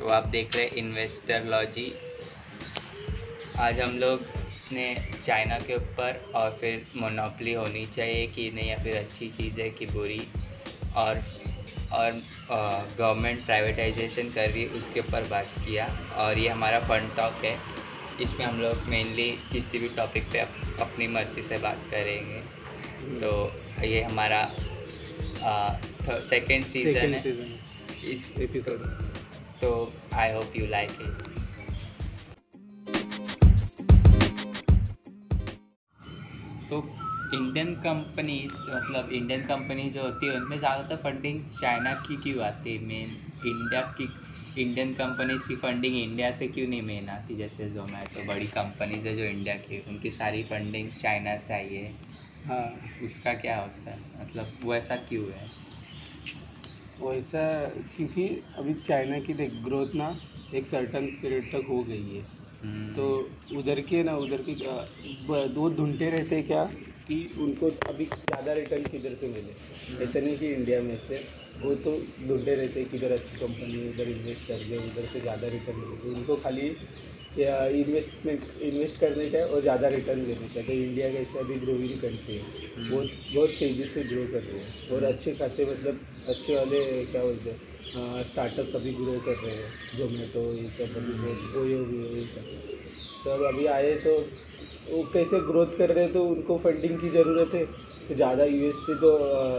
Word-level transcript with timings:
तो 0.00 0.08
आप 0.08 0.26
देख 0.26 0.54
रहे 0.56 0.64
हैं 0.64 0.72
इन्वेस्टर 0.72 1.44
लॉजी 1.44 1.92
आज 3.58 3.80
हम 3.80 3.96
लोग 3.98 4.20
ने 4.72 4.84
चाइना 5.22 5.58
के 5.58 5.74
ऊपर 5.74 6.20
और 6.34 6.56
फिर 6.60 6.86
मोनोपली 6.96 7.52
होनी 7.52 7.84
चाहिए 7.86 8.26
कि 8.26 8.50
नहीं 8.54 8.68
या 8.70 8.76
फिर 8.76 8.96
अच्छी 8.96 9.28
चीज़ 9.28 9.60
है 9.60 9.68
कि 9.70 9.86
बुरी। 9.86 10.20
और 10.96 11.20
और 11.92 12.12
गवर्नमेंट 12.98 13.44
प्राइवेटाइजेशन 13.46 14.30
कर 14.30 14.48
रही 14.50 14.62
है 14.62 14.68
उसके 14.78 15.00
ऊपर 15.00 15.28
बात 15.28 15.52
किया। 15.58 15.86
और 16.16 16.38
ये 16.38 16.48
हमारा 16.48 16.80
फन 16.80 17.10
टॉक 17.16 17.44
है। 17.44 17.56
इसमें 18.22 18.46
हम 18.46 18.60
लोग 18.60 18.88
मेनली 18.88 19.30
किसी 19.52 19.78
भी 19.78 19.88
टॉपिक 19.96 20.32
पे 20.32 20.38
अप, 20.38 20.54
अपनी 20.80 21.08
मर्ज़ी 21.08 21.42
से 21.42 21.58
बात 21.58 21.86
करेंगे। 21.90 22.40
तो 23.20 23.30
ये 23.84 24.02
हमारा 24.02 24.42
सेकंड 26.32 26.64
सीज़न 26.64 27.14
है। 27.14 27.22
इस 28.12 28.30
एपिसोड 28.38 28.88
तो 29.60 29.92
I 30.14 30.32
hope 30.32 30.56
you 30.56 30.66
like 30.66 30.90
it 30.90 31.28
तो 36.70 36.76
इंडियन 37.34 37.74
कंपनीज़ 37.74 38.52
मतलब 38.52 39.10
इंडियन 39.12 39.40
कंपनी 39.40 39.90
जो 39.90 40.02
होती 40.02 40.26
है 40.26 40.36
उनमें 40.36 40.58
ज़्यादातर 40.58 40.96
फंडिंग 40.96 41.42
चाइना 41.60 41.94
की 41.94 42.16
क्यों 42.16 42.44
आती 42.44 42.76
है? 42.76 42.82
मेन 42.84 43.10
इंडिया 43.46 43.80
की 44.00 44.08
इंडियन 44.62 44.94
कंपनीज़ 44.94 45.48
की 45.48 45.56
फंडिंग 45.56 45.96
इंडिया 45.96 46.30
से 46.30 46.48
क्यों 46.48 46.68
नहीं 46.68 46.82
मेन 46.82 47.08
आती? 47.08 47.36
जैसे 47.36 47.68
जोमेटो 47.70 48.26
बड़ी 48.26 48.46
कंपनीज़ 48.46 49.08
है 49.08 49.16
जो 49.16 49.24
इंडिया 49.24 49.54
की 49.54 49.84
उनकी 49.88 50.10
सारी 50.10 50.42
फंडिंग 50.42 50.88
चाइना 51.02 51.36
से 51.36 51.54
आई 51.54 51.74
है। 51.74 51.92
हाँ। 52.46 52.64
उसका 53.04 53.34
क्या 53.34 53.58
होता 53.60 53.90
है? 53.90 53.98
मतलब 54.22 54.58
वो 54.62 54.74
ऐसा 54.74 54.96
क्यों 54.96 55.24
है? 55.32 55.48
वैसा 57.00 57.42
क्योंकि 57.96 58.26
अभी 58.58 58.74
चाइना 58.80 59.18
की 59.26 59.34
देख 59.34 59.52
ग्रोथ 59.64 59.94
ना 59.94 60.08
एक 60.54 60.66
सर्टन 60.66 61.06
पीरियड 61.22 61.44
तक 61.52 61.66
हो 61.68 61.82
गई 61.84 62.02
है। 62.08 62.22
हम्म, 62.62 62.92
तो 62.94 63.58
उधर 63.58 63.80
के 63.90 64.02
ना 64.04 64.16
उधर 64.18 64.42
के 64.48 64.54
दो 65.54 65.68
ढूंढते 65.76 66.10
रहते 66.10 66.36
हैं 66.36 66.46
क्या 66.46 66.64
कि 67.06 67.18
उनको 67.40 67.70
अभी 67.88 68.04
ज़्यादा 68.04 68.52
रिटर्न 68.52 68.82
किधर 68.84 69.14
से 69.14 69.28
मिले? 69.28 69.54
ऐसा 70.04 70.20
नहीं 70.20 70.36
कि 70.38 70.52
इंडिया 70.54 70.80
में 70.82 70.96
से 71.08 71.18
वो 71.62 71.74
तो 71.84 71.90
ढूंढते 72.28 72.54
रहते 72.54 72.84
किधर 72.92 73.12
अच्छी 73.12 73.36
कंपनी 73.38 73.88
उधर 73.88 74.08
इन्वेस्ट 74.10 74.46
कर 74.48 74.58
दे 74.68 74.76
उधर 74.80 75.06
से 75.12 75.20
ज़्यादा 75.20 75.48
रिटर्न 75.48 75.80
मिले। 75.80 76.14
उनको 76.14 76.36
खाली 76.44 76.68
इन्वेस्टमेंट 77.38 78.40
इन्वेस्ट 78.62 78.98
करने 79.00 79.28
का 79.30 79.38
और 79.46 79.60
ज़्यादा 79.62 79.88
रिटर्न 79.88 80.20
लेने 80.20 80.48
का। 80.54 80.62
तो 80.62 80.72
इंडिया 80.72 81.10
कैसे 81.10 81.38
अभी 81.38 81.54
ग्रोइंग 81.56 82.00
कंट्री 82.00 82.34
है। 82.34 82.42
बहुत 82.80 83.10
बहुत 83.34 83.50
तेज़ी 83.58 83.84
से 83.86 84.02
ग्रो 84.04 84.24
कर 84.32 84.42
रही 84.42 84.58
है। 84.58 84.96
और 84.96 85.04
अच्छे 85.04 85.32
खासे 85.34 85.66
मतलब 85.66 86.00
अच्छे 86.28 86.56
वाले 86.56 86.80
क्या 87.12 87.22
बोलते 87.22 87.50
हैं 87.50 88.24
स्टार्टअप्स 88.24 88.74
अभी 88.76 88.92
ग्रो 88.94 89.18
कर 89.26 89.36
रहे 89.36 89.54
हैं। 89.54 89.98
जोमेटो 89.98 90.42
ये 90.54 90.68
सब 90.70 90.96
अभी 90.96 91.12
ओयो 91.60 91.84
भी 91.84 91.98
ये 92.18 92.24
सब। 92.26 92.44
तो 93.24 93.30
अब 93.30 93.44
अभी 93.44 93.66
आए 93.68 93.94
तो 94.04 94.16
वो 94.88 95.02
कैसे 95.12 95.40
ग्रोथ 95.46 95.76
कर 95.78 95.88
रहे 95.90 96.04
हैं 96.04 96.12
तो 96.12 96.24
उनको 96.26 96.58
फंडिंग 96.58 96.98
की 97.00 97.08
ज़रूरत 97.10 97.54
है। 97.54 97.64
तो 98.08 98.14
ज़्यादा 98.14 98.44
यूएस 98.44 98.76
से 98.86 98.94
तो 99.00 99.10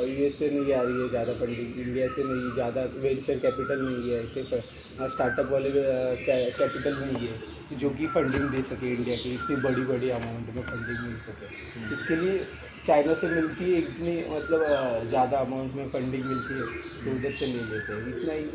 यूएस 0.07 0.37
से 0.39 0.49
नहीं 0.49 0.73
आ 0.73 0.81
रही 0.81 1.01
है 1.01 1.07
ज़्यादा 1.09 1.33
फंडिंग 1.35 1.79
इंडिया 1.79 2.07
से 2.15 2.23
नहीं 2.23 2.53
ज़्यादा 2.53 2.83
वेंचर 2.97 3.39
कैपिटल 3.39 3.81
नहीं 3.81 4.11
है। 4.11 4.23
ऐसे 4.23 4.43
स्टार्टअप 5.09 5.51
वाले 5.51 5.69
कैपिटल 5.71 6.95
नहीं 6.95 7.27
है। 7.27 7.39
जो 7.73 7.89
कि 7.89 8.07
फंडिंग 8.07 8.49
दे 8.51 8.61
सके 8.63 8.93
इंडिया 8.93 9.15
की 9.17 9.33
इतनी 9.33 9.55
बड़ी 9.61 9.83
बड़ी 9.83 10.09
अमाउंट 10.11 10.49
में 10.55 10.61
फंडिंग 10.63 10.99
मिल 11.01 11.17
सके। 11.19 11.93
इसके 11.93 12.15
लिए 12.15 12.37
चाइना 12.83 13.13
से 13.13 13.27
मिलती 13.29 13.71
है 13.71 13.79
इतनी 13.79 14.15
मतलब 14.29 15.05
ज़्यादा 15.09 15.37
अमाउंट 15.39 15.73
में 15.75 15.89
फंडिंग 15.89 16.25
मिलती 16.25 16.53
है 16.53 16.65
तो 17.05 17.11
उधर 17.11 17.31
से 17.31 17.45
ले 17.45 17.63
लेते 17.65 17.93
हैं। 17.93 18.07
इतना 18.09 18.33
ही 18.33 18.45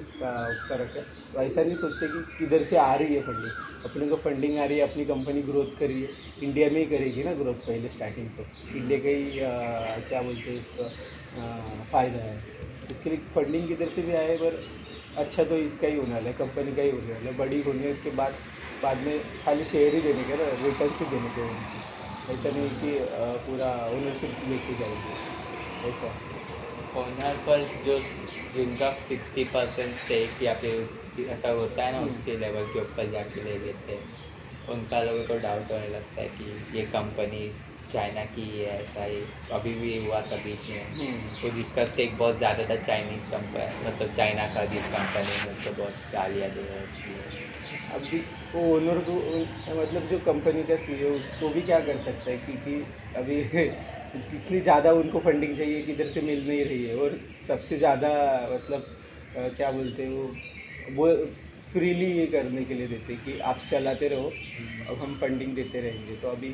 फ़र्क 0.69 0.97
है। 0.97 1.03
तो 1.33 1.41
ऐसा 1.41 1.63
नहीं 1.63 1.77
सोचते 1.77 2.09
कि 2.09 2.23
किधर 2.39 2.63
से 2.65 2.77
आ 2.79 2.95
रही 2.95 3.15
है 3.15 3.23
फंडिंग 3.23 3.51
अपने 3.85 4.09
को 4.09 4.17
फंडिंग 4.25 4.59
आ 4.59 4.65
रही 4.65 4.79
है 4.79 4.89
अपनी 4.89 5.05
कंपनी 5.05 5.43
ग्रोथ 5.43 5.77
कर 5.79 5.87
रही 5.87 6.03
है। 6.03 6.09
इंडिया 6.43 6.69
में 6.71 6.79
ही 6.79 6.85
करेगी 6.87 7.25
ना 7.25 7.33
ग्रोथ 7.35 7.67
पहले 7.67 7.89
स्टार्टिंग 7.89 8.29
तो। 8.31 8.47
इंडिया 8.73 8.99
का 8.99 9.09
ही 9.11 10.05
क्या 10.09 10.23
बोलते 10.23 10.51
हैं 10.51 10.59
इसका 10.59 10.89
फ़ायदा 11.93 12.19
है। 12.21 12.37
इसके 12.91 13.11
लिए 13.11 13.19
फंडिंग 13.35 13.69
किधर 13.69 13.89
से 13.91 14.03
भी 14.03 14.13
आए 14.17 14.37
पर 14.39 14.65
अच्छा 15.15 15.45
तो 15.45 15.57
इसका 15.59 15.89
ही 15.89 15.97
होने 15.97 16.15
वाला 16.15 16.29
है 16.29 16.35
कंपनी 16.37 16.73
का 16.75 16.83
ही 16.83 16.91
होने 16.91 17.13
वाला 17.13 17.31
है। 17.31 17.37
बड़ी 17.37 17.61
होने 17.63 17.95
के 18.05 18.11
बाद 18.13 18.39
बाद 18.83 18.99
में 19.07 19.39
खाली 19.39 19.65
शेयर 19.65 19.95
ही 19.95 20.01
देने 20.03 20.25
के 20.25 20.33
ही 21.01 21.07
देने 21.07 21.31
के 21.31 21.43
ऐसा 22.29 22.51
नहीं 22.51 22.71
कि 22.79 22.99
पूरा 23.47 23.71
ओनरशिप 23.91 24.41
लेके 24.45 24.75
जाएगी. 24.77 25.17
ऐसा. 25.83 26.09
ओनर 26.95 27.37
पर 27.47 27.65
जो 27.85 28.01
जिनका 28.53 28.91
सिक्सटी 29.01 29.45
परसेंट 29.55 29.95
स्टेक 29.97 30.43
या 30.43 30.55
फिर 30.61 30.75
उस 30.83 31.19
ऐसा 31.29 31.51
होता 31.51 31.85
है 31.85 31.93
ना 31.93 31.99
हम्म। 31.99 32.11
उसके 32.11 32.37
लेवल 32.39 32.67
के 32.73 32.81
ऊपर 32.81 33.11
जाके 33.11 33.41
ले 33.41 33.59
लेते 33.59 33.93
हैं. 33.93 34.09
उनका 34.69 35.03
लोगों 35.03 35.25
को 35.27 35.37
डाउट 35.39 35.73
होने 35.73 35.89
लगता 35.89 36.23
है 36.23 36.29
कि 36.31 36.45
ये 36.73 36.87
कंपनी 36.89 37.47
चाइना 37.91 38.25
की 38.29 38.47
ऐसा 38.67 39.05
ही 39.05 39.21
अभी 39.53 39.75
भी 39.75 39.97
हुआ 39.97 40.21
था 40.23 40.37
बीच 40.43 40.69
में। 40.71 40.85
तो 41.43 41.51
जिसका 41.51 41.85
स्टेक 41.85 42.17
बहुत 42.19 42.37
ज़्यादा 42.39 42.65
था 42.67 42.77
चाइनीज़ 42.81 43.29
कंपनी 43.31 43.87
मतलब 43.87 44.11
चाइना 44.11 44.47
का 44.55 44.65
जिस 44.67 44.89
कंपनी 44.89 45.37
में 45.39 45.51
उसको 45.51 45.73
बहुत 45.75 46.01
गालियाँ 46.13 46.51
दे 46.51 46.67
रही 46.67 46.87
थी 46.89 47.19
अभी 47.89 48.19
वो 48.55 48.61
ओनर 48.75 48.99
को 49.09 49.17
मतलब 49.71 50.07
जो 50.07 50.19
कंपनी 50.21 50.65
का 50.65 50.77
सी 50.77 51.03
उसको 51.07 51.49
भी 51.51 51.63
क्या 51.63 51.81
कर 51.81 51.99
सकता 52.01 52.31
है? 52.31 52.39
क्योंकि 52.39 52.77
अभी 53.17 53.43
कितनी 54.31 54.61
ज़्यादा 54.61 54.93
उनको 54.95 55.21
फंडिंग 55.21 55.57
चाहिए 55.57 55.83
किधर 55.83 56.09
से 56.09 56.21
मिल 56.23 56.47
नहीं 56.47 56.65
रही 56.65 56.85
है। 56.85 56.95
और 56.97 57.19
सबसे 57.47 57.77
ज़्यादा 57.79 58.11
मतलब 58.55 58.97
क्या 59.35 59.71
बोलते 59.73 60.03
हैं 60.03 60.11
वो 60.11 60.27
वो 60.91 61.07
फ्रीली 61.75 62.07
ये 62.13 62.27
करने 62.27 62.65
के 62.65 62.75
लिए 62.75 62.89
देते 62.89 63.17
कि 63.19 63.39
आप 63.45 63.65
चलाते 63.69 64.09
रहो 64.09 64.29
अब 64.89 64.99
हम 65.03 65.17
फंडिंग 65.19 65.55
देते 65.57 65.81
रहेंगे। 65.81 66.17
तो 66.17 66.29
अभी 66.29 66.53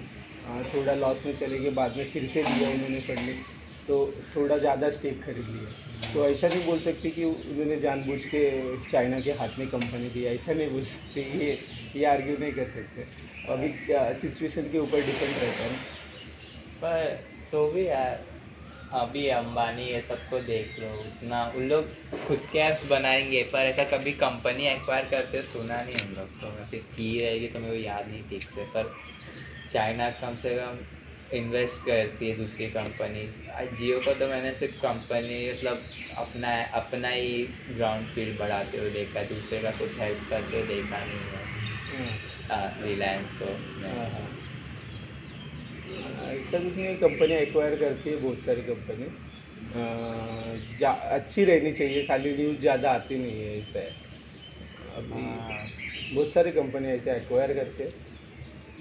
थोड़ा 0.74 0.94
लॉस 0.94 1.22
में 1.26 1.34
चले 1.34 1.58
गए, 1.58 1.70
बाद 1.70 1.96
में 1.96 2.10
फिर 2.10 2.26
से 2.26 2.42
दिया 2.44 2.68
इन्होंने 2.70 3.00
फंडिंग 3.02 3.42
तो 3.88 3.96
थोड़ा 4.36 4.56
ज़्यादा 4.58 4.90
स्टेक 4.90 5.22
खरीद 5.24 5.48
लिया। 5.48 5.70
तो 6.14 6.26
ऐसा 6.26 6.48
नहीं 6.48 6.64
बोल 6.64 6.78
सकते 6.80 7.10
कि 7.10 7.24
उन्होंने 7.24 7.76
जानबूझ 7.80 8.20
के 8.24 8.42
चाइना 8.86 9.20
के 9.20 9.32
हाथ 9.32 9.58
में 9.58 9.66
कंपनी 9.68 10.08
दी 10.10 10.24
ऐसा 10.26 10.52
नहीं 10.52 10.70
बोल 10.70 10.84
सकते, 10.84 11.20
ये 11.38 11.58
ये 11.94 12.04
आर्ग्यू 12.06 12.36
नहीं 12.38 12.52
कर 12.52 12.68
सकते। 12.70 13.06
अभी 13.44 13.68
सिचुएशन 14.20 14.70
के 14.70 14.78
ऊपर 14.78 15.00
डिपेंड 15.02 15.38
रहता 15.38 15.64
है। 15.64 15.76
पर 16.82 17.04
तो 17.52 17.66
भी 17.70 17.86
यार, 17.86 18.24
अभी 18.92 19.26
अंबानी 19.30 19.84
ये 19.84 20.00
सबको 20.02 20.38
देख 20.42 20.78
लो, 20.78 20.88
उतना 21.00 21.44
उन 21.56 21.68
लोग 21.68 21.84
खुद 22.26 22.46
के 22.52 22.58
ऐप्स 22.58 22.84
बनाएँगे, 22.86 23.42
पर 23.52 23.58
ऐसा 23.66 23.84
कभी 23.96 24.12
कंपनी 24.22 24.66
एक्वायर 24.68 25.04
करते 25.10 25.42
सुना 25.42 25.82
नहीं 25.82 25.94
हम 25.96 26.14
लोग 26.16 26.28
तो। 26.40 26.50
फिर 26.70 26.80
की 26.96 27.08
रहेगी 27.20 27.48
तो 27.48 27.60
मेरे 27.60 27.72
को 27.72 27.82
याद 27.82 28.08
नहीं 28.08 28.22
ठीक 28.28 28.48
से, 28.48 28.64
पर 28.66 28.94
चाइना 29.68 30.10
कम 30.20 30.36
से 30.36 30.54
कम 30.56 30.84
इन्वेस्ट 31.30 31.84
करती 31.86 32.28
है 32.28 32.36
दूसरी 32.36 32.68
कंपनीज़ 32.70 33.40
जियो 33.72 34.00
को 34.00 34.14
तो 34.14 34.28
मैंने 34.28 34.52
सिर्फ़ 34.54 34.74
कंपनी 34.78 35.38
मतलब 35.50 35.88
अपना 36.16 36.52
अपना 36.74 37.08
ही 37.08 37.32
ग्राउंड 37.70 38.08
फ़ील्ड 38.08 38.38
बढ़ाते 38.38 38.78
हुए 38.78 38.90
देखा 38.90 39.22
दूसरे 39.26 39.60
का 39.60 39.70
कुछ 39.72 39.98
हेल्प 39.98 40.26
करते 40.30 40.56
हुए 40.56 40.66
देखा 40.66 41.04
नहीं 41.04 41.28
है। 41.28 41.46
रिलायंस 42.82 43.34
को। 43.36 43.46
हाँ, 43.84 44.08
हाँ। 44.10 44.28
ऐसा 46.30 46.58
कुछ 46.58 46.76
नहीं 46.76 46.96
कंपनी 46.98 47.34
एक्वायर 47.34 47.76
करती 47.76 48.10
है 48.10 48.16
बहुत 48.16 48.40
सारी 48.40 48.62
कंपनी 48.62 49.08
अच्छी 51.10 51.44
रहनी 51.44 51.72
चाहिए 51.72 52.02
खाली 52.06 52.34
न्यूज़ 52.36 52.58
ज़्यादा 52.58 52.90
आती 52.92 53.18
नहीं 53.18 53.40
है 53.40 53.58
ऐसा 53.58 53.78
है 53.78 53.90
अभी 54.92 55.22
हाँ। 55.22 55.70
बहुत 56.10 56.32
सारी 56.32 56.52
कंपनी 56.52 56.88
ऐसे 56.88 57.16
एक्वायर 57.16 57.52
करते 57.54 57.82
हैं। 57.84 58.11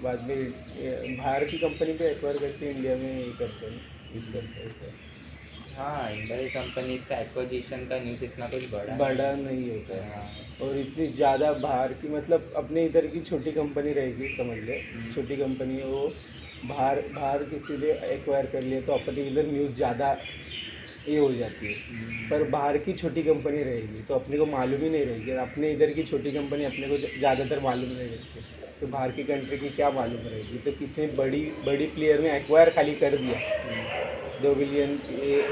बाद 0.03 0.23
में 0.27 1.17
बाहर 1.17 1.43
की 1.45 1.57
कंपनी 1.59 1.93
पे 1.93 2.09
एक्वायर 2.09 2.37
करती 2.37 2.65
है 2.65 2.71
इंडिया 2.71 2.95
में 2.97 3.09
ये 3.15 3.31
करते 3.39 3.65
हैं। 3.65 3.81
यूज़ 4.15 4.31
करते 4.33 4.61
हैं 4.61 4.69
ऐसा 4.69 5.09
हाँ 5.73 6.11
इंडियन 6.11 6.47
कंपनीज़ 6.49 7.07
का 7.09 7.17
एक्विजिशन 7.17 7.85
का 7.89 7.97
न्यूज़ 7.99 8.23
इतना 8.25 8.47
कुछ 8.47 8.63
बड़ा 8.71 8.95
बड़ा 8.97 9.31
नहीं 9.35 9.69
होता 9.69 9.95
है। 9.95 10.09
हाँ। 10.09 10.67
और 10.67 10.77
इतनी 10.77 11.07
ज़्यादा 11.09 11.51
बाहर 11.61 11.93
की 12.01 12.07
मतलब 12.09 12.51
अपने 12.57 12.85
इधर 12.85 13.07
की 13.07 13.21
छोटी 13.21 13.51
कंपनी 13.51 13.93
रहेगी 13.93 14.27
समझ 14.37 14.57
ले। 14.59 14.73
हम्म। 14.73 15.11
छोटी 15.13 15.35
कंपनी 15.37 15.77
है 15.77 15.85
वो 15.85 16.11
बाहर 16.65 17.01
बाहर 17.13 17.43
किसी 17.45 17.77
ने 17.77 17.91
एक्वायर 18.13 18.45
कर 18.47 18.61
लिया 18.63 18.81
तो 18.81 18.93
अपने 18.93 19.27
इधर 19.27 19.45
न्यूज़ 19.47 19.71
ज़्यादा 19.75 20.11
ये 21.07 21.17
हो 21.17 21.31
जाती 21.33 21.65
है। 21.67 21.73
हम्म। 21.89 22.29
पर 22.29 22.43
बाहर 22.49 22.77
की 22.79 22.93
छोटी 22.93 23.23
कंपनी 23.23 23.63
रहेगी 23.63 24.03
तो 24.07 24.15
अपने 24.15 24.37
को 24.37 24.45
मालूम 24.47 24.81
ही 24.81 24.89
नहीं 24.89 25.05
रहेगी। 25.05 25.31
अपने 25.45 25.71
इधर 25.73 25.93
की 25.93 26.03
छोटी 26.03 26.31
कंपनी 26.31 26.65
अपने 26.65 26.87
को 26.87 26.97
ज़्यादातर 26.97 27.59
मालूम 27.59 27.89
नहीं 27.91 28.09
रहती। 28.09 28.43
तो 28.81 28.87
बाहर 28.87 29.11
की 29.11 29.23
कंट्री 29.23 29.57
की 29.57 29.69
क्या 29.71 29.89
मालूम 29.91 30.27
रहेगी? 30.27 30.57
तो 30.59 30.71
किसी 30.73 31.05
बड़ी 31.17 31.41
बड़ी 31.65 31.85
प्लेयर 31.87 32.21
में 32.21 32.31
एक्वायर 32.31 32.69
खाली 32.77 32.93
कर 32.95 33.17
दिया। 33.17 33.41
दो 34.37 34.53
बिलियन 34.55 34.91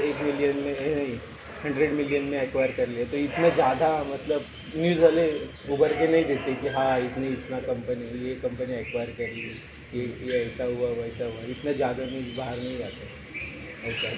एक 0.04 0.20
मिलियन 0.22 0.56
में 0.58 0.72
नहीं 0.96 1.18
हंड्रेड 1.64 1.92
मिलियन 1.94 2.24
में 2.24 2.40
एक्वायर 2.40 2.70
कर 2.72 2.88
लिया। 2.88 3.04
तो 3.06 3.16
इतना 3.18 3.48
ज़्यादा 3.50 3.88
मतलब 4.04 4.48
न्यूज़ 4.76 5.00
वाले 5.02 5.26
उभर 5.74 5.94
के 5.96 6.06
नहीं 6.08 6.24
देते 6.26 6.54
कि 6.56 6.68
हाँ 6.76 7.00
इसने 7.00 7.28
इतना 7.30 7.60
कंपनी 7.60 8.08
ये 8.26 8.34
कंपनी 8.44 8.74
एक्वायर 8.74 9.10
कर 9.20 9.32
ली 9.34 9.54
ये 9.92 10.06
ये 10.22 10.44
ऐसा 10.46 10.64
हुआ 10.64 10.90
वैसा 11.02 11.24
हुआ। 11.24 11.44
इतना 11.50 11.72
ज़्यादा 11.72 12.04
न्यूज़ 12.06 12.30
बाहर 12.36 12.60
नहीं 12.60 12.82
आते 12.84 13.08
ऐसा। 13.82 14.08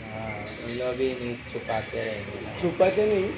हाँ 0.00 0.56
लोग 0.70 0.96
भी 0.96 1.14
न्यूज़ 1.16 1.46
छुपाते 1.48 2.04
रहेंगे 2.04 2.44
छुपाते 2.58 3.06
नहीं। 3.06 3.32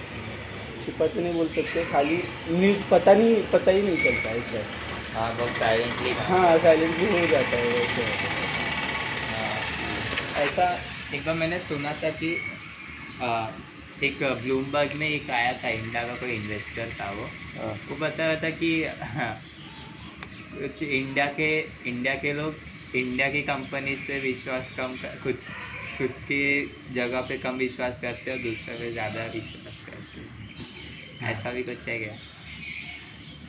छिपा 0.81 1.07
तो 1.07 1.21
नहीं 1.21 1.33
बोल 1.35 1.49
सकते 1.49 1.85
खाली 1.87 2.17
न्यूज़ 2.51 2.83
पता 2.91 3.15
नहीं 3.15 3.43
पता 3.51 3.71
ही 3.73 3.83
नहीं 3.83 3.99
चलता 4.01 4.33
ऐसा। 4.33 4.63
है। 5.15 5.21
हाँ 5.21 5.37
बहुत 5.37 5.57
साइलेंटली 5.59 6.13
हाँ 6.23 6.59
साइलेंटली 6.59 7.07
हो 7.07 7.27
जाता 7.27 7.57
है 7.57 7.69
वैसे। 7.69 8.03
ऐसा 10.37 10.67
एक 11.15 11.25
बार 11.25 11.35
मैंने 11.35 11.59
सुना 11.61 11.93
था 11.95 12.11
कि 12.13 12.35
आ, 13.21 13.51
एक 14.03 14.23
ब्लूमबर्ग 14.43 14.95
में 14.95 15.09
एक 15.09 15.31
आया 15.31 15.53
था 15.59 15.69
इंडिया 15.71 16.03
का 16.07 16.15
कोई 16.17 16.33
इन्वेस्टर 16.33 16.91
था 17.01 17.11
वो। 17.13 17.27
हाँ। 17.57 17.73
वो 17.89 17.97
बता 17.97 18.27
रहा 18.27 18.41
था 18.43 18.51
कि 18.51 18.71
हाँ, 19.03 19.33
कुछ 20.53 20.83
इंडिया 20.83 21.27
के 21.33 21.49
इंडिया 21.89 22.15
के 22.15 22.33
लोग 22.33 22.63
इंडिया 22.95 23.29
की 23.31 23.43
कंपनी 23.43 23.97
से 23.97 24.19
विश्वास 24.21 24.71
कम 24.77 24.97
कर 24.97 25.19
खुद 25.19 25.39
खुद 25.99 26.19
की 26.31 26.41
जगह 26.91 27.21
पे 27.21 27.37
कम 27.39 27.57
विश्वास 27.57 28.01
करते 28.01 28.31
हैं 28.31 28.37
और 28.39 28.43
दूसरे 28.45 28.77
पे 28.79 28.91
ज़्यादा 28.93 29.27
विश्वास 29.35 29.81
करते 29.81 30.21
हैं। 30.21 31.33
ऐसा 31.33 31.53
भी 31.53 31.63
कुछ 31.63 31.89
है 31.89 31.99
क्या? 31.99 32.19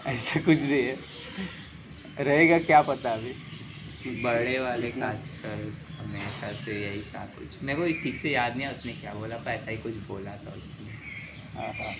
ऐसा 0.06 0.40
कुछ 0.42 0.62
नहीं 0.62 0.84
है। 0.84 1.15
रहेगा 1.38 2.58
क्या 2.60 2.82
पता 2.82 3.14
अभी? 3.14 3.34
बड़े 4.24 4.58
वाले 4.60 4.90
खास 4.92 5.30
कर 5.42 5.64
उसका 5.64 6.06
मेरे 6.06 6.32
ख्याल 6.40 6.56
से 6.56 6.74
यही 6.74 7.02
था 7.02 7.26
कुछ। 7.36 7.58
मेरे 7.64 7.80
को 7.80 8.02
ठीक 8.04 8.16
से 8.16 8.30
याद 8.30 8.56
नहीं 8.56 8.68
है 8.68 8.72
उसने 8.74 8.94
क्या 8.94 9.14
बोला 9.14 9.38
पर 9.38 9.52
ऐसा 9.52 9.72
ही 9.72 9.78
कुछ 9.78 9.96
बोला 10.08 10.36
था 10.38 10.52
उसने। 10.52 10.92
हाँ 11.56 11.72
हाँ। 11.74 11.94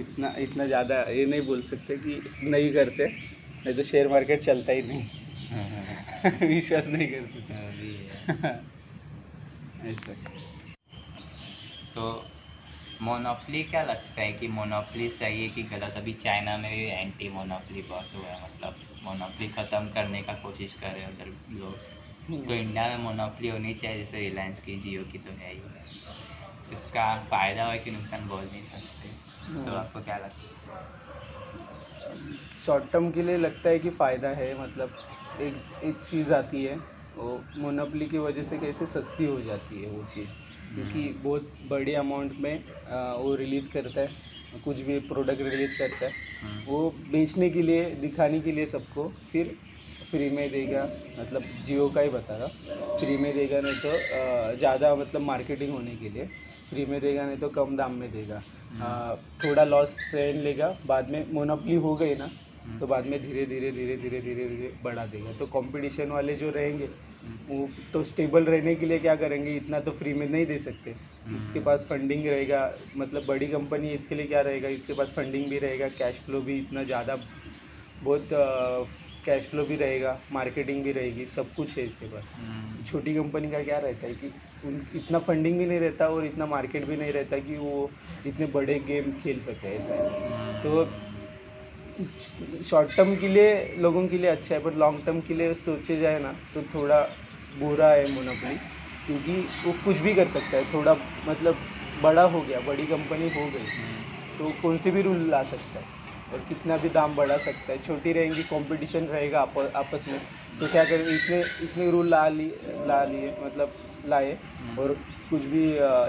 इतना 0.00 0.32
इतना 0.38 0.66
ज़्यादा 0.66 1.00
ये 1.10 1.24
नहीं 1.26 1.40
बोल 1.42 1.60
सकते 1.62 1.96
कि 1.96 2.20
नहीं 2.44 2.72
करते 2.72 3.06
नहीं 3.06 3.74
तो 3.74 3.82
शेयर 3.82 4.08
मार्केट 4.08 4.42
चलता 4.42 4.72
ही 4.72 4.82
नहीं। 4.82 5.02
विश्वास 6.48 6.86
नहीं 6.86 7.08
करते। 7.08 7.54
अभी 7.66 7.92
ऐसा। 9.90 10.14
तो 11.94 12.37
मोनोपली 13.00 13.62
क्या 13.64 13.82
लगता 13.84 14.20
है 14.20 14.32
कि 14.34 14.48
मोनोपली 14.48 15.08
सही 15.10 15.42
है 15.42 15.48
कि 15.50 15.62
गलत? 15.64 15.94
अभी 15.96 16.12
चाइना 16.16 16.56
में 16.58 16.70
भी 16.72 16.84
एंटी 16.86 17.28
मोनोपली 17.30 17.82
बहुत 17.84 18.14
हुआ 18.14 18.28
है 18.28 18.42
मतलब 18.44 18.80
मोनोपली 19.02 19.48
ख़त्म 19.50 19.88
करने 19.92 20.22
का 20.22 20.32
कोशिश 20.42 20.74
कर 20.74 20.92
रहे 20.92 21.02
हैं 21.02 21.12
उधर 21.12 21.28
लोग। 21.54 21.86
तो 22.46 22.54
इंडिया 22.54 22.88
में 22.88 23.04
मोनोपली 23.04 23.48
होनी 23.48 23.74
चाहिए 23.74 23.98
जैसे 23.98 24.20
रिलायंस 24.20 24.60
की 24.62 24.78
जियो 24.80 25.04
की 25.06 25.18
तो 25.20 25.32
है 25.34 25.52
ही। 25.54 25.68
है 25.68 25.86
इसका 26.70 27.06
फ़ायदा 27.26 27.66
हो 27.66 27.78
कि 27.84 27.90
नुकसान 27.90 28.26
बोल 28.28 28.44
नहीं 28.44 28.64
सकते 28.66 29.08
तो। 29.56 29.72
आपको 29.74 30.02
क्या 30.02 30.18
लगता 30.18 30.48
है? 30.48 30.56
शॉर्ट 32.54 32.90
टर्म 32.92 33.10
के 33.12 33.22
लिए 33.22 33.36
लगता 33.36 33.70
है 33.70 33.78
कि 33.78 33.90
फ़ायदा 33.92 34.28
है 34.34 34.54
मतलब 34.56 34.96
एक 35.38 35.62
एक 35.84 36.04
चीज़ 36.04 36.32
आती 36.34 36.62
है 36.64 36.76
वो 37.14 37.28
मोनोपली 37.56 38.06
की 38.08 38.18
वजह 38.18 38.42
से 38.44 38.58
कैसे 38.58 38.86
सस्ती 38.86 39.24
हो 39.24 39.40
जाती 39.42 39.80
है 39.82 39.88
वो 39.88 40.04
चीज़। 40.06 40.36
क्योंकि 40.74 41.02
बहुत 41.22 41.52
बड़े 41.66 41.94
अमाउंट 41.94 42.32
में 42.38 42.52
आ, 42.88 43.14
वो 43.14 43.34
रिलीज़ 43.36 43.70
करता 43.70 44.00
है 44.00 44.60
कुछ 44.64 44.80
भी 44.80 44.98
प्रोडक्ट 45.08 45.40
रिलीज़ 45.42 45.74
करता 45.76 46.06
है। 46.06 46.12
हम्म, 46.42 46.60
वो 46.64 46.90
बेचने 47.10 47.48
के 47.50 47.62
लिए 47.62 47.84
दिखाने 47.96 48.40
के 48.40 48.52
लिए 48.52 48.66
सबको 48.66 49.08
फिर 49.32 49.56
फ्री 50.02 50.28
में 50.30 50.48
देगा। 50.50 50.82
मतलब 51.18 51.42
जियो 51.60 51.88
का 51.90 52.00
ही 52.00 52.08
बता 52.10 52.36
रहा 52.36 52.48
फ्री 52.98 53.16
में 53.16 53.32
देगा 53.34 53.60
नहीं 53.60 53.76
तो 53.80 53.90
ज़्यादा 54.58 54.94
मतलब 54.96 55.20
मार्केटिंग 55.22 55.72
होने 55.72 55.96
के 55.96 56.08
लिए। 56.08 56.26
फ्री 56.72 56.84
में 56.86 57.00
देगा 57.00 57.26
नहीं 57.26 57.38
तो 57.38 57.48
कम 57.50 57.76
दाम 57.76 57.92
में 57.94 58.10
देगा। 58.10 58.42
अ, 58.80 59.16
थोड़ा 59.44 59.64
लॉस 59.64 59.90
सहन 60.10 60.36
लेगा 60.38 60.68
बाद 60.86 61.10
में 61.10 61.24
मोनोपली 61.32 61.74
हो 61.76 61.94
गई 61.96 62.14
ना 62.14 62.24
हम्म, 62.64 62.78
तो 62.78 62.86
बाद 62.86 63.06
में 63.06 63.20
धीरे 63.22 63.44
धीरे 63.46 63.70
धीरे 63.72 63.96
धीरे 63.98 64.20
धीरे 64.22 64.48
धीरे 64.48 64.72
बढ़ा 64.82 65.06
देगा। 65.06 65.32
तो 65.34 65.46
कंपटीशन 65.48 66.10
वाले 66.10 66.34
जो 66.36 66.50
रहेंगे 66.50 66.84
हम्म, 66.84 67.07
वो 67.48 67.68
तो 67.92 68.02
स्टेबल 68.04 68.44
रहने 68.44 68.74
के 68.74 68.86
लिए 68.86 68.98
क्या 68.98 69.14
करेंगे? 69.16 69.54
इतना 69.56 69.80
तो 69.80 69.90
फ्री 69.90 70.12
में 70.14 70.28
नहीं 70.28 70.46
दे 70.46 70.58
सकते। 70.58 70.90
इसके 71.36 71.60
पास 71.60 71.86
फंडिंग 71.90 72.26
रहेगा 72.26 72.60
मतलब 72.96 73.26
बड़ी 73.26 73.46
कंपनी 73.46 73.90
इसके 73.90 74.14
लिए 74.14 74.26
क्या 74.26 74.40
रहेगा? 74.40 74.68
इसके 74.68 74.94
पास 74.94 75.12
फंडिंग 75.16 75.50
भी 75.50 75.58
रहेगा 75.58 75.88
कैश 75.98 76.20
फ्लो 76.26 76.40
भी 76.40 76.58
इतना 76.58 76.84
ज़्यादा 76.84 77.16
बहुत 78.02 78.28
कैश 79.24 79.46
फ्लो 79.50 79.64
भी 79.64 79.76
रहेगा 79.76 80.18
मार्केटिंग 80.32 80.82
भी 80.84 80.92
रहेगी 80.92 81.24
सब 81.26 81.52
कुछ 81.54 81.76
है 81.78 81.86
इसके 81.86 82.06
पास। 82.06 82.32
हम्म, 82.36 82.82
छोटी 82.84 83.14
कंपनी 83.14 83.50
का 83.50 83.62
क्या 83.62 83.78
रहता 83.78 84.06
है 84.06 84.14
कि 84.14 84.30
उन 84.64 84.80
इतना 84.94 85.18
फंडिंग 85.18 85.58
भी 85.58 85.66
नहीं 85.66 85.80
रहता 85.80 86.08
और 86.08 86.26
इतना 86.26 86.46
मार्केट 86.46 86.84
भी 86.84 86.96
नहीं 86.96 87.12
रहता 87.12 87.38
कि 87.38 87.56
वो 87.56 87.90
इतने 88.26 88.46
बड़े 88.54 88.78
गेम 88.88 89.10
खेल 89.20 89.40
सके 89.40 89.74
ऐसा 89.76 89.94
हम्म, 89.94 90.62
तो 90.62 90.84
शॉर्ट 91.98 92.90
टर्म 92.96 93.16
के 93.16 93.28
लिए 93.28 93.52
लोगों 93.78 94.06
के 94.08 94.18
लिए 94.18 94.30
अच्छा 94.30 94.54
है 94.54 94.60
पर 94.62 94.74
लॉन्ग 94.74 95.04
टर्म 95.06 95.20
के 95.20 95.34
लिए 95.34 95.54
सोचे 95.56 95.96
जाए 95.98 96.18
ना 96.18 96.32
तो 96.54 96.62
थोड़ा 96.74 97.00
बुरा 97.52 97.88
है 97.90 98.06
मोनोपली 98.08 98.56
क्योंकि 99.06 99.36
वो 99.64 99.72
कुछ 99.84 99.98
भी 99.98 100.14
कर 100.14 100.26
सकता 100.28 100.56
है। 100.56 100.64
थोड़ा 100.64 100.94
मतलब 101.24 101.66
बड़ा 101.96 102.22
हो 102.24 102.42
गया 102.42 102.60
बड़ी 102.60 102.86
कंपनी 102.86 103.28
हो 103.30 103.50
गई 103.50 103.66
तो 104.38 104.50
कौन 104.62 104.76
से 104.78 104.90
भी 104.90 105.02
रूल 105.02 105.28
ला 105.30 105.42
सकता 105.44 105.78
है 105.80 105.86
और 106.30 106.40
कितना 106.48 106.76
भी 106.78 106.88
दाम 106.90 107.14
बढ़ा 107.16 107.36
सकता 107.38 107.72
है। 107.72 107.78
छोटी 107.78 108.12
रहेंगी 108.12 108.42
कंपटीशन 108.44 109.06
रहेगा 109.06 109.40
आप, 109.40 109.58
आपस 109.76 110.04
में। 110.08 110.20
तो 110.60 110.68
क्या 110.68 110.84
करें 110.84 111.06
इसने 111.06 111.42
इसने 111.60 111.90
रूल 111.90 112.08
ला 112.10 112.26
लिए 112.28 112.76
ला 112.86 113.04
लिए 113.04 113.34
मतलब 113.40 113.76
लाए 114.04 114.38
और 114.78 114.92
कुछ 115.30 115.44
भी 115.46 115.64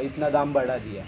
इतना 0.08 0.30
दाम 0.30 0.54
बढ़ा 0.54 0.78
दिया। 0.80 1.06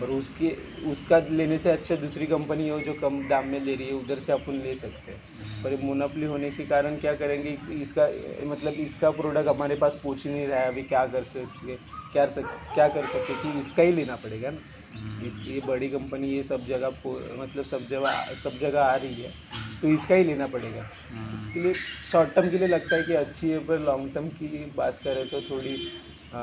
और 0.00 0.10
उसके 0.10 0.50
उसका 0.86 1.18
लेने 1.30 1.58
से 1.58 1.70
अच्छा 1.70 1.96
दूसरी 1.96 2.26
कंपनी 2.26 2.68
हो 2.68 2.80
जो 2.80 2.94
कम 2.96 3.22
दाम 3.28 3.48
में 3.48 3.58
ले 3.60 3.74
रही 3.76 3.86
है 3.86 3.92
उधर 3.94 4.18
से 4.20 4.32
अपन 4.32 4.60
ले 4.62 4.74
सकते 4.76 5.12
हैं। 5.12 5.20
पर 5.64 5.76
मोनोपली 5.80 6.26
होने 6.26 6.50
के 6.52 6.64
कारण 6.66 6.98
क्या 7.00 7.14
करेंगे 7.16 7.50
इसका 7.74 8.06
मतलब 8.46 8.80
इसका 8.80 9.10
प्रोडक्ट 9.12 9.48
हमारे 9.48 9.76
पास 9.76 9.98
पूछ 10.02 10.26
ही 10.26 10.32
नहीं 10.32 10.46
रहा 10.46 10.60
है 10.60 10.68
अभी 10.68 10.82
क्या 10.84 11.06
कर 11.06 11.24
सकते 11.24 11.76
क्या 12.12 12.26
सक, 12.26 12.50
क्या 12.74 12.88
कर 12.88 13.06
सकते 13.06 13.34
कि 13.36 13.58
इसका 13.60 13.82
ही 13.82 13.92
लेना 13.92 14.16
पड़ेगा 14.16 14.50
ना। 14.50 14.60
हम्म, 14.92 15.22
इस 15.26 15.40
ये 15.44 15.60
बड़ी 15.62 15.88
कंपनी 15.90 16.28
ये 16.30 16.42
सब 16.42 16.64
जगह 16.66 16.88
मतलब 17.36 17.64
सब 17.64 17.86
जगह 17.86 18.34
सब 18.42 18.58
जगह 18.58 18.82
आ 18.82 18.94
रही 18.96 19.20
है 19.22 19.28
हम्म, 19.52 19.78
तो 19.80 19.88
इसका 19.88 20.14
ही 20.14 20.24
लेना 20.24 20.46
पड़ेगा। 20.48 20.80
हम्म, 21.10 21.32
इसके 21.34 21.60
लिए 21.60 21.74
शॉर्ट 22.02 22.34
टर्म 22.34 22.50
के 22.50 22.58
लिए 22.58 22.68
लगता 22.68 22.96
है 22.96 23.02
कि 23.02 23.12
अच्छी 23.14 23.50
है 23.50 23.58
पर 23.66 23.78
लॉन्ग 23.80 24.14
टर्म 24.14 24.28
की 24.32 24.64
बात 24.76 24.98
करें 25.04 25.26
तो 25.28 25.40
थोड़ी 25.42 25.76
आ, 26.32 26.38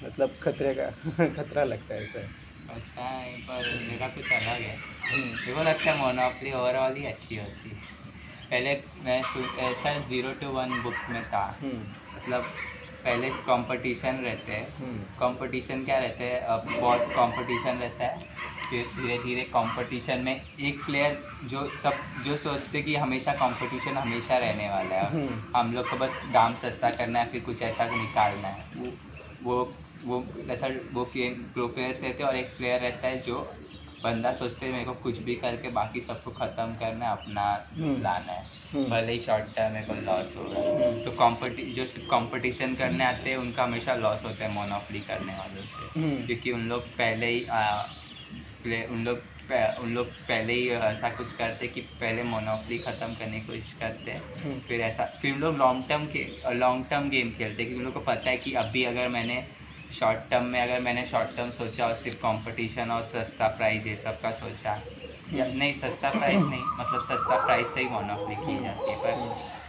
मतलब 0.00 0.38
खतरे 0.42 0.74
का 0.74 0.90
खतरा 1.36 1.64
लगता 1.64 1.94
है 1.94 2.02
ऐसा। 2.02 2.20
है 2.20 2.28
पता 2.68 3.08
है 3.08 3.36
पर 3.40 3.70
मेरा 3.80 4.08
कुछ 4.08 4.32
अलग 4.32 4.60
है। 4.62 4.76
हम्म, 5.10 5.24
मेरे 5.26 5.54
को 5.54 5.62
लगता 5.62 5.90
है 5.90 5.96
मोनोपली 5.98 6.52
ओवरऑल 6.52 6.96
ही 6.96 7.04
अच्छी 7.06 7.36
होती 7.36 7.70
है। 7.70 7.76
पहले 8.50 8.74
मैं 9.02 9.22
शायद 9.74 10.04
ज़ीरो 10.06 10.32
टू 10.34 10.48
वन 10.50 10.80
बुक 10.82 11.04
में 11.08 11.22
था। 11.28 11.44
हम्म, 11.62 11.82
मतलब 12.16 12.42
पहले 13.04 13.30
कंपटीशन 13.46 14.20
रहते 14.24 14.52
हैं। 14.52 14.74
हम्म, 14.76 15.04
कंपटीशन 15.18 15.84
क्या 15.84 15.98
रहते 15.98 16.24
हैं? 16.24 16.40
अब 16.40 16.68
बहुत 16.80 17.12
कंपटीशन 17.16 17.78
रहता 17.78 18.06
है। 18.06 18.22
फिर 18.70 18.92
धीरे 18.96 19.18
धीरे 19.18 19.42
कंपटीशन 19.54 20.20
में 20.20 20.34
एक 20.60 20.84
प्लेयर 20.86 21.18
जो 21.44 21.66
सब 21.74 22.02
जो 22.18 22.36
सोचते 22.36 22.82
कि 22.82 22.94
हमेशा 22.96 23.32
कंपटीशन 23.36 23.96
हमेशा 23.96 24.38
रहने 24.38 24.68
वाला 24.70 24.96
है। 24.96 25.08
हम्म, 25.08 25.42
हम 25.56 25.72
लोग 25.74 25.88
को 25.88 25.96
बस 25.96 26.20
दाम 26.28 26.54
सस्ता 26.56 26.90
करना 26.92 27.18
है 27.18 27.30
फिर 27.30 27.40
कुछ 27.42 27.62
ऐसा 27.62 27.90
निकालना 27.90 28.48
है। 28.48 28.68
वो 29.44 29.74
वो 30.04 30.24
ऐसा 30.50 30.68
वो 30.92 31.04
गेम 31.04 31.34
दो 31.56 31.66
प्लेयर्स 31.68 32.02
रहते 32.02 32.22
हैं 32.22 32.30
और 32.30 32.36
एक 32.36 32.46
प्लेयर 32.56 32.80
रहता 32.80 33.08
है 33.08 33.20
जो 33.20 33.38
बंदा 34.04 34.32
सोचते 34.32 34.66
है 34.66 34.72
मेरे 34.72 34.84
को 34.84 34.92
कुछ 34.92 35.18
भी 35.18 35.34
करके 35.34 35.68
बाकी 35.68 36.00
सबको 36.00 36.30
ख़त्म 36.30 36.74
करना 36.74 37.06
है 37.06 37.12
अपना 37.12 37.42
हम्म। 37.76 38.02
लाना 38.02 38.32
है। 38.32 38.42
हम्म। 38.72 38.84
भले 38.84 39.12
ही 39.12 39.20
शॉर्ट 39.20 39.44
टर्म 39.56 39.72
मेरे 39.72 39.86
को 39.86 39.94
लॉस 39.94 40.34
होगा 40.36 40.60
है 40.60 41.04
तो 41.04 41.10
कॉम्पिटि 41.10 41.62
जो 41.76 41.84
कंपटीशन 42.10 42.74
करने 42.74 43.04
आते 43.04 43.30
हैं 43.30 43.36
उनका 43.36 43.62
हमेशा 43.64 43.94
लॉस 43.94 44.24
होता 44.24 44.44
है 44.44 44.50
मोनोपली 44.52 45.00
करने 45.00 45.32
वालों 45.32 45.62
से। 45.62 46.00
हम्म, 46.00 46.26
क्योंकि 46.26 46.52
उन 46.52 46.68
लोग 46.68 46.82
पहले 46.98 47.26
ही 47.26 47.44
आ, 47.44 47.82
प्ले 48.62 48.84
उन 48.86 49.04
लोग 49.04 49.22
उन 49.50 49.94
लोग 49.94 50.06
पहले 50.28 50.52
ही 50.52 50.68
ऐसा 50.70 51.08
कुछ 51.10 51.32
करते 51.34 51.68
कि 51.68 51.80
पहले 52.00 52.22
मोनोपली 52.24 52.78
ख़त्म 52.80 53.14
करने 53.14 53.40
की 53.40 53.46
कोशिश 53.46 53.72
करते 53.74 54.10
हैं। 54.10 54.22
हम्म, 54.34 54.60
फिर 54.68 54.80
ऐसा 54.82 55.04
फिर 55.22 55.34
उन 55.34 55.40
लोग 55.40 55.56
लॉन्ग 55.56 55.84
टर्म 55.88 56.06
के 56.08 56.24
लॉन्ग 56.54 56.86
टर्म 56.90 57.08
गेम 57.10 57.30
खेलते 57.30 57.62
हैं 57.62 57.70
क्योंकि 57.70 57.78
उन 57.78 57.84
लोग 57.84 57.94
को 57.94 58.00
पता 58.00 58.30
है 58.30 58.36
कि 58.38 58.52
अभी 58.56 58.84
अगर 58.84 59.08
मैंने 59.08 59.36
शॉर्ट 59.90 60.18
टर्म 60.30 60.44
में 60.46 60.60
अगर 60.60 60.80
मैंने 60.80 61.04
शॉर्ट 61.06 61.36
टर्म 61.36 61.50
सोचा 61.50 61.86
और 61.86 61.94
सिर्फ़ 61.96 62.18
कंपटीशन 62.18 62.90
और 62.90 63.02
सस्ता 63.04 63.48
प्राइस 63.56 63.86
ये 63.86 63.96
सब 63.96 64.20
का 64.20 64.30
सोचा 64.32 64.72
या 65.32 65.44
नहीं 65.46 65.72
सस्ता 65.74 66.10
प्राइस 66.10 66.42
नहीं 66.42 66.62
मतलब 66.78 67.00
सस्ता 67.02 67.36
प्राइस 67.44 67.74
से 67.74 67.80
ही 67.80 67.88
मोनोपली 67.88 68.36
की 68.36 68.58
जाती 68.60 68.90
है 68.90 68.96
पर 68.96 69.22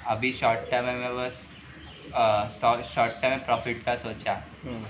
अभी 0.06 0.32
शॉर्ट 0.34 0.70
टर्म 0.72 0.86
में 0.86 0.96
मैं 0.96 1.16
बस 1.18 1.42
शॉर्ट 2.86 3.22
टर्म 3.22 3.32
में 3.32 3.46
प्रॉफिट 3.46 3.84
का 3.86 3.96
सोचा। 3.98 4.34
हम्म, 4.66 4.86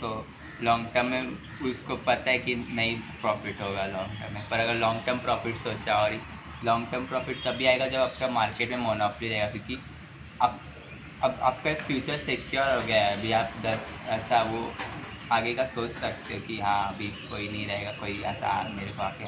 तो 0.00 0.10
लॉन्ग 0.60 0.86
टर्म 0.94 1.06
में 1.06 1.38
उसको 1.70 1.96
पता 2.04 2.30
है 2.30 2.38
कि 2.38 2.54
नहीं 2.70 2.96
प्रॉफिट 3.20 3.60
होगा 3.62 3.86
लॉन्ग 3.86 4.18
टर्म 4.20 4.34
में। 4.34 4.46
पर 4.48 4.58
अगर 4.60 4.74
लॉन्ग 4.76 5.02
टर्म 5.06 5.18
प्रॉफिट 5.20 5.56
सोचा 5.58 5.94
और 5.96 6.14
लॉन्ग 6.62 6.90
टर्म 6.92 7.06
प्रॉफिट 7.06 7.42
तभी 7.44 7.66
आएगा 7.66 7.86
जब 7.88 8.00
आपका 8.00 8.28
मार्केट 8.30 8.70
में 8.70 8.78
मोनोपली 8.78 9.28
रहेगा, 9.28 9.46
क्योंकि 9.48 9.84
अब 10.40 10.60
अब 11.20 11.38
आपका 11.42 11.74
फ्यूचर 11.76 12.16
सिक्योर 12.18 12.68
हो 12.70 12.82
गया 12.82 13.04
है। 13.04 13.16
अभी 13.16 13.32
आप 13.34 13.54
दस 13.60 13.86
ऐसा 14.08 14.42
वो 14.44 14.60
आगे 15.30 15.54
का 15.54 15.64
सोच 15.66 15.90
सकते 15.92 16.34
हो 16.34 16.40
कि 16.42 16.58
हाँ 16.60 16.92
अभी 16.94 17.08
कोई 17.28 17.48
नहीं 17.48 17.66
रहेगा, 17.66 17.92
कोई 17.92 18.20
ऐसा 18.24 18.62
मेरे 18.70 18.92
को 18.92 19.02
आके 19.02 19.24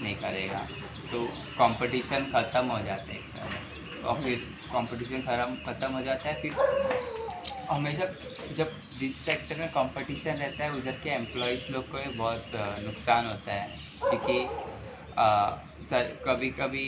नहीं 0.00 0.16
करेगा। 0.18 0.62
तो 1.10 1.26
कंपटीशन 1.58 2.24
ख़त्म 2.32 2.66
हो 2.66 2.80
जाता 2.82 3.12
है। 3.12 3.18
एक 3.18 3.28
तरह 3.30 4.08
और 4.08 4.22
फिर 4.22 4.38
कंपटीशन 4.72 5.22
खत्म 5.22 5.56
ख़त्म 5.66 5.92
हो 5.92 6.00
जाता 6.02 6.28
है, 6.28 6.40
फिर 6.42 6.58
हमेशा 7.70 8.04
जब 8.52 8.72
जिस 8.98 9.24
सेक्टर 9.24 9.56
में 9.58 9.68
कंपटीशन 9.72 10.36
रहता 10.36 10.64
है 10.64 10.72
उधर 10.74 10.96
के 11.02 11.10
एम्प्लॉयज़ 11.10 11.70
लोग 11.72 11.88
को 11.90 12.10
बहुत 12.12 12.50
नुकसान 12.82 13.26
होता 13.26 13.52
है। 13.52 13.66
क्योंकि 14.10 14.38
सर 15.82 16.12
कभी 16.24 16.50
कभी 16.60 16.86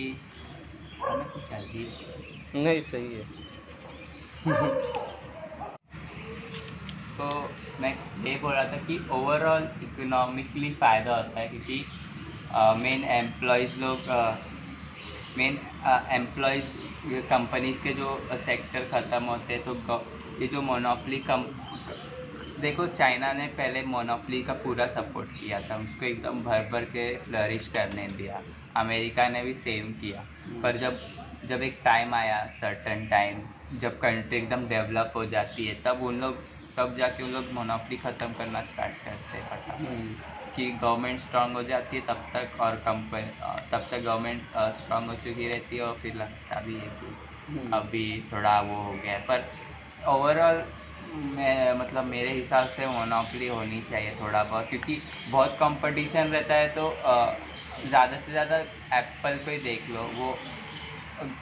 हमें 1.08 1.28
कुछ 1.30 1.52
अजीब 1.52 1.96
नहीं 2.54 2.80
सही 2.82 3.12
है। 3.14 3.26
तो 7.18 7.26
मैं 7.80 7.92
ये 8.24 8.36
बोल 8.38 8.52
रहा 8.54 8.64
था 8.72 8.76
कि 8.86 8.98
ओवरऑल 9.12 9.68
इकोनॉमिकली 9.82 10.70
फ़ायदा 10.74 11.16
होता 11.16 11.40
है 11.40 11.48
क्योंकि 11.48 11.84
मेन 12.82 13.04
एम्प्लॉयज़ 13.16 13.78
लोग 13.80 14.08
मेन 15.36 15.58
एम्प्लॉयज़ 16.12 16.76
कंपनीज़ 17.04 17.82
के 17.82 17.92
जो 17.94 18.08
सेक्टर 18.38 18.84
ख़त्म 18.92 19.22
होते 19.24 19.54
हैं 19.54 19.62
तो 19.64 19.98
ये 20.40 20.46
जो 20.46 20.62
मोनोपली 20.62 21.18
कम 21.30 21.44
देखो 22.62 22.86
चाइना 22.88 23.32
ने 23.32 23.46
पहले 23.58 23.82
मोनोपली 23.86 24.42
का 24.42 24.52
पूरा 24.62 24.86
सपोर्ट 24.88 25.28
किया 25.30 25.60
था 25.60 25.76
उसको 25.84 26.06
एकदम 26.06 26.42
भर 26.42 26.68
भर 26.72 26.84
के 26.96 27.04
फ्लरिश 27.24 27.68
करने 27.68 28.06
दिया। 28.18 28.42
अमेरिका 28.76 29.28
ने 29.28 29.42
भी 29.42 29.54
सेम 29.54 29.92
किया। 30.00 30.24
पर 30.62 30.76
जब 30.76 30.98
जब 31.44 31.62
एक 31.62 31.80
टाइम 31.84 32.14
आया 32.14 32.44
सर्टन 32.52 33.06
टाइम 33.10 33.42
जब 33.78 33.98
कंट्री 33.98 34.38
एकदम 34.38 34.66
डेवलप 34.68 35.12
हो 35.16 35.24
जाती 35.26 35.66
है 35.66 35.74
तब 35.82 36.02
उन 36.02 36.20
लोग 36.20 36.42
तब 36.76 36.94
जाके 36.98 37.22
उन 37.22 37.30
लोग 37.32 37.52
मोनोपली 37.52 37.96
ख़त्म 37.98 38.32
करना 38.34 38.62
स्टार्ट 38.64 39.04
करते 39.04 39.38
हैं। 39.38 39.62
हम्म, 39.78 40.14
कि 40.58 40.70
गवर्नमेंट 40.78 41.20
स्ट्रांग 41.20 41.54
हो 41.54 41.62
जाती 41.64 41.96
है 41.96 42.02
तब 42.04 42.28
तक 42.34 42.56
और 42.60 42.76
कंपनी 42.82 43.22
तब 43.72 43.88
तक 43.90 44.00
गवर्नमेंट 44.00 44.48
स्ट्रांग 44.76 45.08
हो 45.08 45.16
चुकी 45.18 45.48
रहती 45.48 45.76
है 45.76 45.82
और 45.82 45.98
फिर 46.02 46.14
लगता 46.16 46.60
भी 46.62 46.78
है 46.78 46.88
कि 46.90 47.18
हम्म, 47.48 47.72
अभी 47.72 48.04
थोड़ा 48.32 48.60
वो 48.62 48.82
हो 48.82 48.96
गया 48.98 49.12
है। 49.12 49.20
पर 49.24 49.50
ओवरऑल 50.08 50.62
मैं 51.36 51.72
मतलब 51.74 52.04
मेरे 52.06 52.32
हिसाब 52.32 52.68
से 52.70 52.86
मोनोपली 52.88 53.46
होनी 53.48 53.82
चाहिए 53.82 54.16
थोड़ा 54.20 54.42
बहुत 54.44 54.68
क्योंकि 54.70 55.02
बहुत 55.28 55.56
कंपटीशन 55.60 56.28
रहता 56.30 56.54
है 56.54 56.68
तो 56.74 56.86
ज़्यादा 57.84 58.16
से 58.18 58.30
ज़्यादा 58.32 58.58
एप्पल 58.94 59.38
को 59.38 59.50
ही 59.50 59.58
देख 59.62 59.88
लो 59.88 60.06
वो 60.12 60.32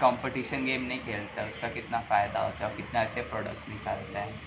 कंपटीशन 0.00 0.64
गेम 0.64 0.82
नहीं 0.82 1.04
खेलता 1.04 1.44
उसका 1.46 1.68
कितना 1.70 2.00
फ़ायदा 2.08 2.40
होता 2.40 2.64
है 2.64 2.70
और 2.70 2.76
कितना 2.76 3.02
अच्छे 3.02 3.22
प्रोडक्ट्स 3.24 3.68
निकालता 3.68 4.20
है। 4.20 4.40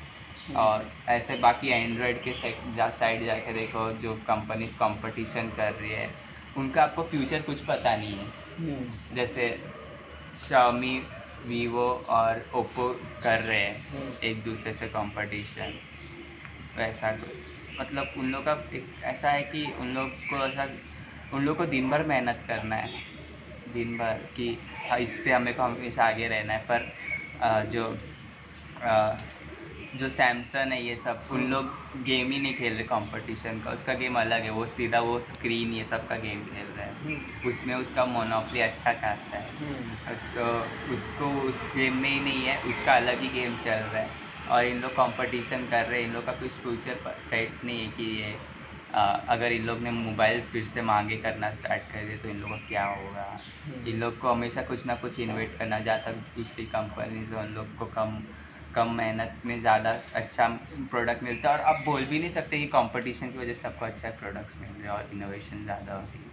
और 0.57 0.91
ऐसे 1.09 1.35
बाकी 1.37 1.69
एंड्रॉयड 1.69 2.23
के 2.23 2.33
साइड 2.33 3.25
जाके 3.25 3.53
देखो 3.53 3.91
जो 4.01 4.13
कंपनीज़ 4.27 4.75
कंपटीशन 4.75 5.49
कर 5.57 5.71
रही 5.73 5.91
है 5.91 6.09
उनका 6.57 6.83
आपको 6.83 7.03
फ्यूचर 7.03 7.41
कुछ 7.41 7.59
पता 7.65 7.95
नहीं 7.95 8.17
है। 8.17 8.25
हम्म, 8.59 9.15
जैसे 9.15 9.47
Xiaomi 10.47 10.97
वीवो 11.45 11.87
और 12.09 12.43
ओप्पो 12.55 12.87
कर 13.23 13.39
रहे 13.39 13.59
हैं 13.59 13.75
हम्म, 13.91 14.13
एक 14.23 14.43
दूसरे 14.43 14.73
से 14.73 14.87
कंपटीशन 14.87 15.73
वैसा 16.77 17.11
कुछ 17.11 17.79
मतलब 17.79 18.13
उन 18.17 18.31
लोग 18.31 18.43
का 18.45 18.53
एक 18.73 18.85
ऐसा 19.03 19.29
है 19.31 19.43
कि 19.43 19.65
उन 19.79 19.93
लोग 19.93 20.09
को 20.29 20.45
ऐसा 20.47 20.67
उन 21.33 21.45
लोग 21.45 21.57
को 21.57 21.65
दिन 21.65 21.89
भर 21.89 22.03
मेहनत 22.03 22.43
करना 22.47 22.75
है। 22.75 23.01
दिन 23.73 23.97
भर 23.97 24.19
कि 24.35 24.47
इससे 24.99 25.31
हमें 25.31 25.53
को 25.55 25.63
हमेशा 25.63 26.03
आगे 26.03 26.27
रहना 26.27 26.53
है 26.53 26.65
पर 26.71 27.67
जो 27.71 27.83
जो 29.93 30.09
सैमसंग 30.09 30.71
है 30.71 30.81
ये 30.83 30.95
सब 30.95 31.27
उन 31.31 31.45
लोग 31.49 32.03
गेम 32.03 32.31
ही 32.31 32.39
नहीं 32.39 32.53
खेल 32.55 32.73
रहे 32.73 32.83
कंपटीशन 32.83 33.59
का। 33.61 33.71
उसका 33.71 33.93
गेम 33.93 34.19
अलग 34.19 34.43
है 34.43 34.49
वो 34.49 34.65
सीधा 34.65 34.99
वो 34.99 35.19
स्क्रीन 35.19 35.73
ये 35.73 35.85
सब 35.85 36.07
का 36.07 36.15
गेम 36.15 36.43
खेल 36.45 36.67
रहा 36.67 36.85
है। 36.85 36.93
हम्म, 36.93 37.49
उसमें 37.49 37.75
उसका 37.75 38.05
मोनोपली 38.05 38.59
अच्छा 38.59 38.93
खासा 38.93 39.37
है। 39.37 39.51
हम्म, 39.51 39.95
तो 40.35 40.91
उसको 40.93 41.29
उस 41.41 41.65
गेम 41.75 41.95
में 41.97 42.09
ही 42.09 42.19
नहीं 42.19 42.45
है 42.45 42.61
उसका 42.65 42.93
अलग 42.93 43.21
ही 43.21 43.29
गेम 43.29 43.57
चल 43.57 43.71
रहा 43.71 44.01
है। 44.01 44.17
और 44.47 44.65
इन 44.65 44.79
लोग 44.81 44.91
कंपटीशन 44.91 45.65
कर 45.67 45.85
रहे 45.85 45.99
हैं 46.01 46.07
इन 46.07 46.13
लोग 46.13 46.25
का 46.25 46.31
कुछ 46.33 46.61
फ्यूचर 46.61 47.17
सेट 47.19 47.59
नहीं 47.63 47.79
है 47.79 47.91
कि 47.91 48.03
ये 48.03 48.31
अ, 48.89 48.99
अगर 49.29 49.51
इन 49.51 49.65
लोग 49.65 49.81
ने 49.81 49.91
मोबाइल 49.91 50.41
फिर 50.41 50.63
से 50.65 50.81
मांगे 50.81 51.17
करना 51.17 51.51
स्टार्ट 51.53 51.83
कर 51.91 52.05
दिया 52.05 52.17
तो 52.17 52.29
इन 52.29 52.37
लोगों 52.37 52.57
का 52.57 52.65
क्या 52.67 52.85
होगा? 52.85 53.25
इन 53.85 53.99
लोग 53.99 54.17
को 54.17 54.29
हमेशा 54.29 54.61
कुछ 54.61 54.85
ना 54.85 54.95
कुछ 54.95 55.19
इन्वेट 55.19 55.57
करना 55.59 55.79
जहाँ 55.79 55.99
तक 55.99 56.15
दूसरी 56.35 56.65
कंपनीज़ 56.67 57.33
उन 57.35 57.47
लोग 57.47 57.73
को 57.75 57.85
कम 57.85 58.17
कम 58.73 58.91
मेहनत 58.95 59.41
में 59.45 59.59
ज़्यादा 59.59 59.91
अच्छा 60.15 60.47
प्रोडक्ट 60.91 61.23
मिलता 61.23 61.49
है 61.49 61.57
और 61.57 61.63
आप 61.65 61.83
बोल 61.85 62.05
भी 62.05 62.19
नहीं 62.19 62.29
सकते 62.29 62.57
कि 62.59 62.65
कंपटीशन 62.69 63.31
की 63.31 63.37
वजह 63.37 63.53
से 63.53 63.67
आपको 63.67 63.85
अच्छा 63.85 64.09
प्रोडक्ट्स 64.19 64.57
मिल 64.61 64.69
रहे 64.71 64.83
हैं 64.83 64.89
और 64.91 65.09
इनोवेशन 65.13 65.63
ज़्यादा 65.63 65.93
हो 65.93 66.05
रही 66.05 66.23
है। 66.23 66.31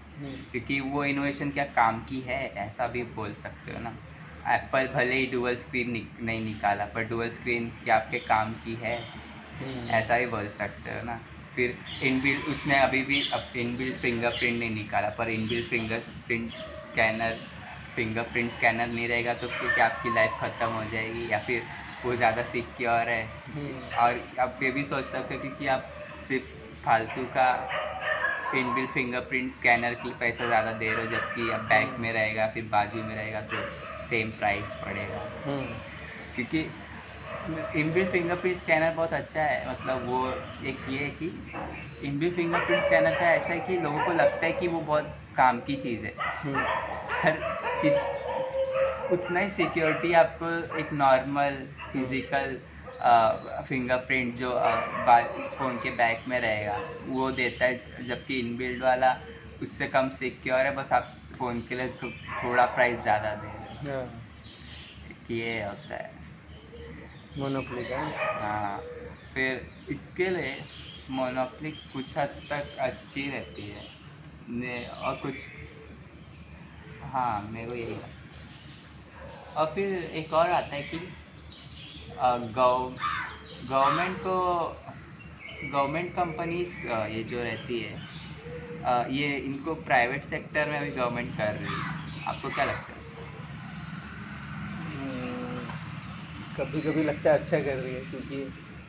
क्योंकि 0.52 0.80
वो 0.82 1.04
इनोवेशन 1.04 1.50
क्या 1.50 1.64
काम 1.76 2.00
की 2.04 2.20
है 2.22 2.40
ऐसा 2.58 2.86
भी 2.88 3.02
बोल 3.14 3.32
सकते 3.34 3.72
हो 3.72 3.80
ना। 3.80 3.96
एप्पल 4.44 4.86
भले 4.94 5.14
ही 5.16 5.26
डुअल 5.26 5.54
स्क्रीन 5.56 5.90
नि, 5.90 6.08
नहीं 6.20 6.44
निकाला 6.44 6.84
पर 6.94 7.04
डुअल 7.08 7.28
स्क्रीन 7.30 7.70
क्या 7.84 7.96
आपके 7.96 8.18
काम 8.26 8.54
की 8.58 8.74
है? 8.76 8.96
ऐसा 9.90 10.14
ही 10.14 10.26
बोल 10.26 10.48
सकते 10.50 10.90
हो 10.90 11.02
ना। 11.04 11.16
फिर 11.56 11.78
इनबिल्ट 12.02 12.46
उसने 12.46 12.78
अभी 12.80 13.02
भी 13.04 13.22
अब 13.34 13.52
इनबिल्ट 13.56 13.96
फिंगरप्रिंट 13.98 14.58
नहीं 14.58 14.70
निकाला 14.72 15.08
पर 15.18 15.28
inbuilt 15.30 15.68
fingerprint 15.70 16.52
scanner 16.78 17.38
fingerprint 17.96 18.50
scanner 18.52 18.86
नहीं 18.88 19.08
रहेगा 19.08 19.34
तो 19.36 19.48
क्या 19.64 19.84
आपकी 19.86 20.10
लाइफ 20.10 20.36
ख़त्म 20.40 20.66
हो 20.72 20.84
जाएगी? 20.86 21.30
या 21.32 21.38
फिर 21.40 21.68
वो 22.06 22.14
ज़्यादा 22.16 22.42
सिक्योर 22.46 23.08
है। 23.10 23.22
और 23.98 24.20
आप 24.40 24.58
ये 24.62 24.70
भी 24.72 24.84
सोच 24.86 25.04
सकते 25.06 25.34
हो 25.34 25.40
क्योंकि 25.40 25.66
आप 25.68 25.92
सिर्फ़ 26.22 26.46
फालतू 26.84 27.26
का 27.36 27.48
इनबिल्ट 28.52 28.90
फिंगरप्रिंट 28.90 29.50
स्कैनर 29.52 29.94
के 29.94 30.08
लिए 30.08 30.16
पैसा 30.18 30.46
ज़्यादा 30.46 30.72
दे 30.74 30.92
रहे 30.94 31.04
हो 31.04 31.10
जबकि 31.10 31.50
अब 31.50 31.60
बैक 31.68 31.96
में 32.00 32.12
रहेगा 32.12 32.46
फिर 32.54 32.64
बाजू 32.70 33.02
में 33.04 33.14
रहेगा 33.14 33.40
तो 33.52 33.62
सेम 34.00 34.30
प्राइस 34.38 34.74
पड़ेगा। 34.76 35.22
हम्म, 35.44 35.74
क्योंकि 36.34 36.60
इनबिल्ट 37.76 38.10
फिंगरप्रिंट 38.10 38.56
स्कैनर 38.56 38.94
बहुत 38.94 39.12
अच्छा 39.14 39.42
है। 39.42 39.70
मतलब 39.70 40.04
वो 40.04 40.20
एक 40.64 40.84
ये 40.88 41.04
है 41.04 41.10
कि 41.12 41.28
इनबिल्ट 42.00 42.34
फिंगरप्रिंट 42.36 42.82
स्कैनर 42.82 43.14
का 43.14 43.30
ऐसा 43.32 43.52
है 43.52 43.60
कि 43.60 43.76
लोगों 43.78 44.00
को 44.02 44.12
लगता 44.12 44.46
है 44.46 44.52
कि 44.54 44.68
वो 44.68 44.80
बहुत 44.82 45.16
काम 45.36 45.60
की 45.62 45.76
चीज़ 45.78 46.06
है। 46.06 46.12
हम्म, 46.44 46.66
हर 47.16 47.38
किस 47.80 48.06
उतना 49.08 49.40
ही 49.40 49.50
सिक्योरिटी 49.50 50.12
आपको 50.14 50.48
एक 50.78 50.92
नॉर्मल 50.94 51.56
फ़िज़िकल 51.92 52.56
फिंगरप्रिंट 53.68 54.34
जो 54.36 54.50
फ़ोन 55.50 55.78
के 55.78 55.90
बैक 55.92 56.24
में 56.28 56.38
रहेगा 56.40 56.76
वो 57.06 57.30
देता 57.32 57.64
है 57.64 58.04
जबकि 58.04 58.38
इनबिल्ड 58.40 58.82
वाला 58.82 59.12
उससे 59.60 59.86
कम 59.88 60.10
सिक्योर 60.14 60.66
है 60.66 60.74
बस 60.76 60.92
आप 60.92 61.12
फ़ोन 61.38 61.62
के 61.62 61.74
लिए 61.74 61.88
थो- 62.02 62.12
थोड़ा 62.42 62.66
प्राइस 62.74 63.00
ज़्यादा 63.00 63.34
दे 63.36 63.48
रहे 63.50 63.68
हाँ, 63.80 64.06
हो। 65.10 65.34
ये 65.34 65.62
होता 65.64 65.94
है। 65.96 66.14
मोनोपोली 67.36 67.84
का। 67.86 68.00
हाँ 68.34 68.78
फिर 69.34 69.84
इसके 69.88 70.28
लिए 70.30 70.54
मोनोपली 71.08 71.70
कुछ 71.90 72.16
हद 72.18 72.40
तक 72.50 72.76
अच्छी 72.80 73.28
रहती 73.30 73.68
है। 73.68 73.86
ने 74.46 74.84
और 74.88 75.16
कुछ 75.16 75.48
हाँ 77.04 77.40
मेरे 77.42 77.66
को 77.66 77.74
यही। 77.74 78.15
और 79.56 79.66
फिर 79.74 79.92
एक 80.20 80.32
और 80.34 80.50
आता 80.50 80.74
है 80.76 80.82
कि 80.84 80.98
गवर्नमेंट 83.68 84.16
को, 84.18 84.36
गवर्नमेंट 85.64 86.14
कंपनीज़ 86.14 86.74
ये 86.86 87.22
जो 87.30 87.42
रहती 87.42 87.78
है 87.80 87.94
ये 89.12 89.36
इनको 89.38 89.74
प्राइवेट 89.84 90.24
सेक्टर 90.24 90.68
में 90.70 90.82
भी 90.82 90.90
गवर्नमेंट 90.90 91.36
कर 91.36 91.54
रही 91.54 91.74
है। 91.74 91.80
आपको 92.26 92.48
क्या 92.50 92.64
लगता 92.64 92.92
है 92.92 92.98
उसका 92.98 93.24
कभी 96.56 96.80
कभी 96.82 97.02
लगता 97.02 97.30
है 97.30 97.38
अच्छा 97.38 97.58
कर 97.58 97.76
रही 97.76 97.94
है, 97.94 98.00
क्योंकि 98.02 98.44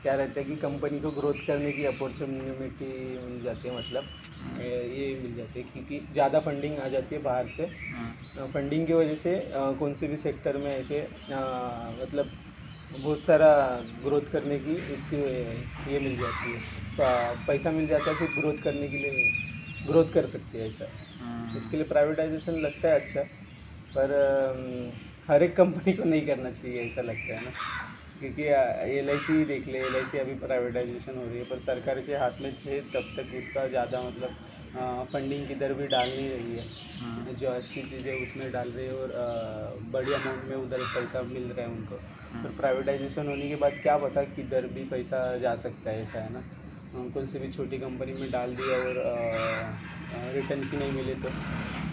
क्या 0.07 0.15
रहता 0.15 0.39
है 0.39 0.45
कि 0.45 0.55
कंपनी 0.57 0.99
को 0.99 1.11
ग्रोथ 1.11 1.45
करने 1.47 1.71
की 1.73 1.85
अपॉर्चुनिटी 1.85 2.91
मिल 3.19 3.41
जाती 3.41 3.67
है 3.67 3.73
मतलब 3.75 4.11
ये 4.55 4.77
ये 4.89 5.15
मिल 5.15 5.35
जाती 5.35 5.59
है 5.59 5.65
क्योंकि 5.65 5.99
ज़्यादा 6.11 6.39
फंडिंग 6.39 6.79
आ 6.79 6.87
जाती 6.87 7.15
है 7.15 7.21
बाहर 7.21 7.47
से। 7.47 7.65
फंडिंग 8.35 8.85
की 8.87 8.93
वजह 8.93 9.15
से 9.15 9.33
कौन 9.79 9.93
से 9.93 10.07
भी 10.07 10.17
सेक्टर 10.17 10.57
में 10.57 10.71
ऐसे 10.71 11.01
मतलब 11.29 12.31
बहुत 12.91 13.23
सारा 13.23 13.49
ग्रोथ 14.03 14.31
करने 14.31 14.59
की 14.59 14.77
उसकी 14.93 15.17
ये 15.91 15.99
मिल 15.99 16.17
जाती 16.17 16.51
है। 16.51 16.63
पैसा 16.99 17.71
मिल 17.71 17.87
जाता 17.87 18.11
है 18.11 18.17
फिर 18.17 18.31
ग्रोथ 18.31 18.57
करने 18.57 18.89
के 18.89 18.97
लिए 18.97 19.29
ग्रोथ 19.83 20.13
कर 20.13 20.25
सकती 20.25 20.57
है 20.57 20.67
ऐसा। 20.67 20.85
हम्म, 21.19 21.57
इसके 21.57 21.77
लिए 21.77 21.85
प्राइवेटाइजेशन 21.85 22.53
लगता 22.61 22.89
है 22.89 22.99
अच्छा। 22.99 23.23
पर 23.95 24.11
हर 25.29 25.43
एक 25.43 25.55
कंपनी 25.57 25.93
को 25.93 26.03
नहीं 26.03 26.25
करना 26.27 26.51
चाहिए 26.51 26.85
ऐसा 26.85 27.01
लगता 27.01 27.35
है 27.35 27.43
ना। 27.43 27.53
क्योंकि 28.19 28.43
एल 28.97 29.09
आई 29.09 29.19
सी 29.19 29.43
देख 29.45 29.67
ले 29.67 29.79
एल 29.79 29.95
आई 29.95 30.05
सी 30.05 30.17
अभी 30.17 30.33
प्राइवेटाइजेशन 30.37 31.17
हो 31.17 31.25
रही 31.25 31.37
है 31.37 31.43
पर 31.45 31.59
सरकार 31.59 32.01
के 32.01 32.15
हाथ 32.15 32.41
में 32.41 32.51
थे 32.55 32.79
तब 32.91 33.13
तक 33.17 33.33
उसका 33.35 33.67
ज़्यादा 33.67 34.01
मतलब 34.03 34.35
फंडिंग 35.13 35.47
की 35.47 35.55
दर 35.55 35.73
भी 35.73 35.87
डाल 35.87 36.09
नहीं 36.09 36.29
रही 36.29 36.55
है। 36.55 36.65
हम्म, 36.99 37.33
जो 37.35 37.49
अच्छी 37.49 37.81
चीज़ें 37.83 38.13
उसमें 38.13 38.51
डाल 38.51 38.69
रही 38.71 38.85
है 38.85 38.93
और 38.93 39.13
बड़ी 39.91 40.13
अमाउंट 40.13 40.43
में 40.43 40.55
उधर 40.55 40.83
पैसा 40.95 41.21
मिल 41.23 41.43
रहा 41.51 41.65
है 41.65 41.71
उनको। 41.71 41.95
पर 42.43 42.55
प्राइवेटाइजेशन 42.55 43.27
होने 43.27 43.49
के 43.49 43.55
बाद 43.55 43.79
क्या 43.83 43.97
पता 43.97 44.23
किधर 44.31 44.67
भी 44.69 44.83
पैसा 44.89 45.21
जा 45.37 45.55
सकता 45.57 45.91
है 45.91 46.01
ऐसा 46.01 46.19
है 46.19 46.31
ना? 46.33 46.43
कौन 47.13 47.27
सी 47.27 47.39
भी 47.39 47.51
छोटी 47.51 47.77
कंपनी 47.79 48.13
में 48.13 48.29
डाल 48.31 48.55
दिया 48.55 48.77
और 48.77 49.03
रिटर्न 50.33 50.63
ही 50.63 50.77
नहीं 50.77 50.91
मिले 50.91 51.15
तो। 51.17 51.29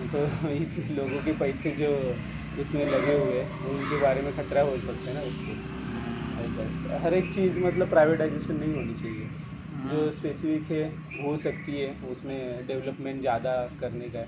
तो 0.09 0.25
लोगों 0.95 1.21
के 1.23 1.33
पैसे 1.38 1.71
जो 1.75 1.90
उसमें 2.57 2.85
लगे 2.87 3.12
हुए 3.14 3.38
हैं 3.38 3.69
उनके 3.71 3.97
बारे 3.99 4.23
में 4.23 4.33
खतरा 4.35 4.62
हो 4.62 4.78
सकता 4.81 5.11
है 5.11 5.16
ना 5.16 5.23
उसको। 5.25 5.57
ऐसा। 6.37 6.99
हर 6.99 7.14
एक 7.14 7.33
चीज़ 7.33 7.61
मतलब 7.61 7.88
प्राइवेटाइजेशन 7.91 8.57
नहीं 8.57 8.75
होनी 8.75 8.95
चाहिए। 8.95 9.29
जो 9.85 10.03
हाँ। 10.03 10.11
स्पेसिफिक 10.11 10.71
है 10.71 10.85
हो 11.21 11.37
सकती 11.37 11.79
है 11.79 11.95
उसमें 12.05 12.67
डेवलपमेंट 12.67 13.21
ज़्यादा 13.21 13.55
करने 13.81 14.09
का 14.11 14.21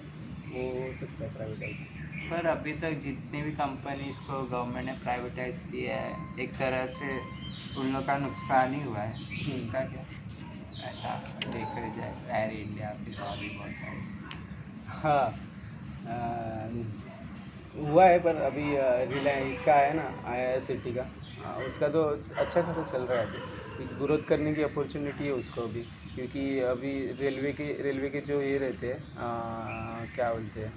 वो 0.50 0.70
हो 0.72 0.92
सकता 0.92 1.25
है 1.25 1.30
प्राइवेटाइज 1.30 1.88
पर 2.30 2.46
अभी 2.46 2.72
तक 2.72 2.98
जितनी 3.02 3.42
भी 3.42 3.52
कंपनीज़ 3.52 4.20
को 4.20 4.42
गवर्नमेंट 4.44 4.86
ने 4.86 4.92
प्राइवेटाइज 4.92 5.60
किया 5.70 5.96
है 5.96 6.14
एक 6.40 6.54
तरह 6.58 6.86
से 6.86 7.18
उन 7.80 7.92
लोग 7.92 8.06
का 8.06 8.16
नुकसान 8.18 8.75
ही 8.75 8.82
हुआ 8.82 9.00
है। 9.00 9.54
उसका 9.54 9.80
क्या? 9.84 10.04
ऐसा 10.80 11.14
देखा 11.52 11.80
जाए 11.80 12.42
एयर 12.42 12.52
इंडिया 12.60 12.92
फिर 13.04 13.20
और 13.20 13.36
भी 13.36 13.48
बहुत 13.48 13.76
सारे। 13.76 14.00
हाँ। 14.86 15.26
अ, 16.04 16.14
हुआ 17.75 18.04
है 18.06 18.18
पर 18.18 18.36
अभी 18.36 18.64
रिलायंस 19.14 19.64
का 19.66 19.75
है 19.75 19.92
ना 19.94 20.02
आई 20.26 20.40
आई 20.40 20.60
सिटी 20.60 20.92
का। 20.92 21.02
हाँ, 21.02 21.25
उसका 21.66 21.88
तो 21.88 22.02
अच्छा 22.36 22.62
खासा 22.62 22.82
चल 22.82 23.02
रहा 23.02 23.18
है 23.18 23.26
अभी। 23.26 23.84
ग्रोथ 23.96 24.28
करने 24.28 24.52
की 24.54 24.62
अपॉर्चुनिटी 24.62 25.24
है 25.24 25.32
उसको 25.34 25.62
अभी 25.62 25.82
क्योंकि 26.14 26.58
अभी 26.66 26.92
रेलवे 27.20 27.52
के 27.52 27.72
रेलवे 27.82 28.08
के 28.10 28.20
जो 28.28 28.40
ये 28.42 28.56
रहते 28.58 28.86
हैं 28.86 29.02
क्या 30.14 30.32
बोलते 30.32 30.60
हैं 30.60 30.74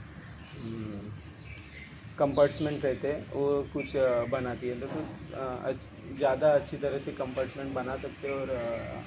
कंपार्टमेंट 2.17 2.85
रहते 2.85 3.07
हैं, 3.07 3.21
वो 3.33 3.61
कुछ 3.73 3.91
बनाती 4.31 4.67
है। 4.67 4.79
तो 4.79 4.87
कुछ 4.87 6.17
ज़्यादा 6.17 6.49
अच्छी 6.53 6.77
तरह 6.77 6.99
से 6.99 7.11
कंपार्टमेंट 7.11 7.73
बना 7.73 7.95
सकते 7.97 8.27
हैं 8.27 8.33
और 8.35 8.49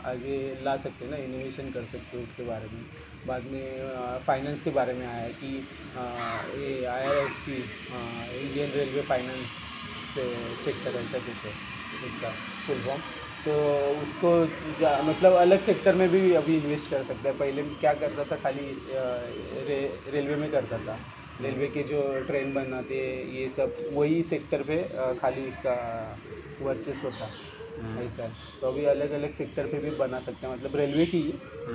आगे 0.07 0.39
ला 0.65 0.77
सकते 0.77 1.05
हैं 1.05 1.11
ना 1.11 1.17
इनोवेशन 1.19 1.71
कर 1.73 1.85
सकते 1.85 2.17
हैं 2.17 2.23
उसके 2.25 2.43
बारे 2.43 2.69
में। 2.69 2.85
बाद 3.27 3.45
में 3.47 4.23
फाइनेंस 4.27 4.61
के 4.61 4.71
बारे 4.71 4.95
में 4.95 5.07
आया 5.07 5.29
कि 5.43 5.53
ये 6.57 6.85
I 6.85 7.03
R 7.03 7.17
F 7.17 7.33
C 7.35 7.57
Indian 7.93 8.71
railway 8.73 9.03
finance 9.11 9.61
sector 10.15 10.97
ऐसा 10.97 11.19
कुछ 11.21 11.45
है 11.45 11.55
उसका 12.03 12.31
फुल 12.67 12.81
फॉर्म 12.83 13.01
तो 13.47 13.55
उसको 14.03 14.31
मतलब 15.05 15.35
अलग 15.37 15.61
सेक्टर 15.63 15.95
में 15.97 16.09
भी 16.11 16.33
अभी 16.35 16.57
इन्वेस्ट 16.57 16.89
कर 16.91 17.03
सकता 17.03 17.29
है. 17.29 17.35
पहले 17.37 17.63
क्या 17.75 17.93
करता 17.95 18.25
था 18.25 18.37
खाली 18.37 18.63
रे, 18.89 20.03
रेलवे 20.09 20.37
में 20.37 20.51
करता 20.51 20.79
था. 20.79 20.95
रेलवे 21.39 21.69
के 21.69 21.83
जो 21.85 22.03
ट्रेन 22.27 22.53
बनाते 22.55 22.97
हैं 22.97 23.25
ये 23.27 23.49
सब 23.51 23.75
वही 23.93 24.23
सेक्टर 24.25 24.63
पे 24.65 24.77
खाली 25.21 25.47
उसका 25.49 25.75
वर्चस्व 26.61 27.11
था 27.13 27.33
ऐसा 27.97 28.29
तो 28.63 28.67
अभी 28.69 28.85
अलग 28.87 29.11
अलग 29.13 29.31
सेक्टर 29.33 29.67
पे 29.67 29.79
भी 29.81 29.91
बना 29.97 30.21
सकते 30.21 30.47
हैं. 30.47 30.55
मतलब 30.55 30.77
रेलवे 30.77 31.07
की 31.07 31.23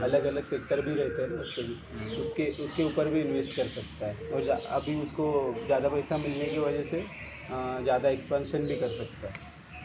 अलग 0.01 0.25
अलग 0.25 0.43
सेक्टर 0.45 0.81
भी 0.81 0.95
रहते 0.95 1.21
हैं 1.21 1.29
ना 1.29 1.41
उसके 1.41 1.63
भी. 1.63 1.75
उसके 2.17 2.45
उसके 2.63 2.83
ऊपर 2.83 3.09
भी 3.09 3.21
इन्वेस्ट 3.21 3.55
कर 3.55 3.67
सकता 3.69 4.07
है. 4.07 4.19
और 4.31 4.49
अभी 4.49 4.95
उसको 4.95 5.27
ज़्यादा 5.65 5.89
पैसा 5.89 6.17
मिलने 6.17 6.49
की 6.49 6.57
वजह 6.59 6.83
से 6.83 7.01
ज़्यादा 7.49 8.09
एक्सपेंशन 8.09 8.67
भी 8.67 8.75
कर 8.77 8.91
सकता 8.91 9.27
है। 9.27 9.33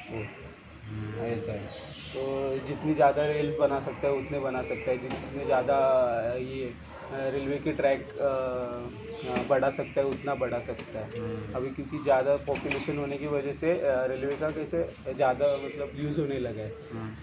वो 0.08 0.24
ऐसा 1.26 1.52
है। 1.52 1.66
तो 2.12 2.58
जितनी 2.60 2.94
ज़्यादा 2.94 3.26
रेल्स 3.26 3.54
बना 3.56 3.78
सकता 3.80 4.08
है 4.08 4.14
उतने 4.14 4.38
बना 4.40 4.62
सकता 4.62 4.90
है। 4.90 4.98
जितने 4.98 5.44
ज़्यादा 5.44 5.76
ये 6.38 6.74
रेलवे 7.12 7.58
के 7.58 7.72
ट्रैक 7.72 8.12
बढ़ा 9.48 9.70
सकता 9.70 10.00
है 10.00 10.06
उतना 10.06 10.34
बढ़ा 10.34 10.60
सकता 10.62 11.00
है। 11.00 11.10
अभी 11.54 11.70
क्योंकि 11.70 11.98
ज़्यादा 11.98 12.36
पॉपुलेशन 12.46 12.98
होने 12.98 13.18
की 13.18 13.26
वजह 13.26 13.52
से 13.52 13.72
रेलवे 14.08 14.36
का 14.36 14.50
कैसे 14.50 14.82
ज़्यादा 15.08 15.56
मतलब 15.58 15.92
यूज़ 15.96 16.20
होने 16.20 16.38
लगा 16.38 16.62
है। 16.62 16.72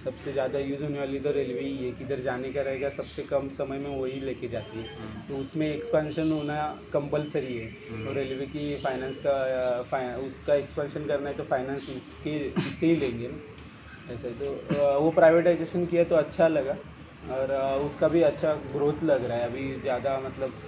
सबसे 0.03 0.31
ज़्यादा 0.33 0.59
यूज़ 0.59 0.83
होने 0.83 0.99
वाली 0.99 1.19
तो 1.19 1.31
रेलवे 1.31 1.61
ही 1.61 1.77
है 1.77 1.91
किधर 1.93 2.19
जाने 2.19 2.51
का 2.51 2.61
रहेगा 2.61 2.89
सबसे 2.89 3.23
कम 3.23 3.47
समय 3.57 3.79
में 3.79 3.89
वही 3.91 4.19
लेके 4.19 4.47
जाती 4.47 4.79
है। 4.79 4.87
तो 5.29 5.37
उसमें 5.37 5.67
एक्सपेंशन 5.67 6.31
होना 6.31 6.61
कंपलसरी 6.93 7.55
है। 7.55 7.69
तो 8.03 8.13
रेलवे 8.13 8.45
की 8.47 8.75
फाइनेंस 8.83 9.19
का 9.25 10.17
उसका 10.19 10.53
एक्सपेंशन 10.55 11.05
करना 11.07 11.29
है 11.29 11.35
तो 11.35 11.43
फाइनेंस 11.45 11.89
इसके 11.89 12.37
इससे 12.39 12.87
ही 12.87 12.95
लेंगे 12.95 13.27
ना। 13.27 14.13
ऐसे 14.13 14.29
तो 14.33 14.99
वो 15.01 15.11
प्राइवेटाइजेशन 15.11 15.85
किया 15.85 16.03
तो 16.03 16.15
अच्छा 16.15 16.47
लगा। 16.47 16.77
और 17.23 17.51
उसका 17.85 18.07
भी 18.07 18.21
अच्छा 18.21 18.53
ग्रोथ 18.73 19.03
लग 19.03 19.25
रहा 19.25 19.37
है। 19.37 19.43
अभी 19.43 19.73
ज़्यादा 19.79 20.19
मतलब 20.19 20.59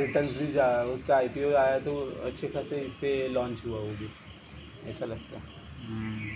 रिटर्न्स 0.00 0.36
भी 0.36 0.46
जा 0.48 0.68
उसका 0.92 1.16
आईपीओ 1.16 1.54
आया 1.56 1.78
तो 1.78 1.96
अच्छे 2.26 2.48
खासे 2.48 2.80
इस 2.80 2.94
पे 2.94 3.16
लॉन्च 3.28 3.62
हुआ 3.66 3.78
वो 3.78 3.92
भी। 3.92 4.10
ऐसा 4.88 5.06
लगता 5.06 5.36
है। 5.36 5.42
हम्म। 5.80 6.30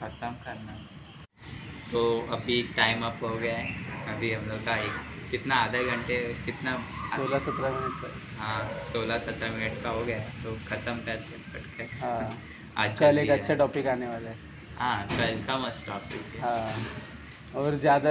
खत्म 0.00 0.32
करना। 0.44 0.78
तो 1.92 2.00
अभी 2.32 2.62
टाइम 2.76 3.02
अप 3.04 3.18
हो 3.22 3.36
गया 3.38 3.56
है। 3.56 4.14
अभी 4.14 4.32
हम 4.32 4.46
लोग 4.46 4.64
का 4.64 4.76
एक 4.76 4.92
कितना 5.30 5.54
आधे 5.54 5.84
घंटे 5.84 6.16
कितना? 6.46 6.76
सोलह 7.16 7.38
सत्रह 7.38 7.70
मिनट 7.70 8.00
का। 8.00 8.42
हाँ 8.42 8.78
सोलह 8.92 9.18
सत्रह 9.18 9.52
मिनट 9.52 9.82
का 9.82 9.90
हो 9.90 10.04
गया 10.04 10.16
है। 10.16 10.32
तो 10.44 10.54
खत्म 10.68 10.94
करते 11.00 11.82
हैं। 11.82 11.90
हाँ। 12.00 12.42
आज 12.76 12.98
कल 13.00 13.18
एक 13.18 13.30
अच्छा 13.30 13.54
टॉपिक 13.54 13.86
आने 13.86 14.08
वाला 14.08 14.30
है। 14.30 14.38
हाँ 14.76 15.06
कल 15.08 15.42
का 15.46 15.58
मस्त 15.58 15.86
टॉपिक 15.86 16.34
है। 16.34 16.40
हाँ। 16.42 17.18
और 17.54 17.78
ज़्यादा 17.78 18.10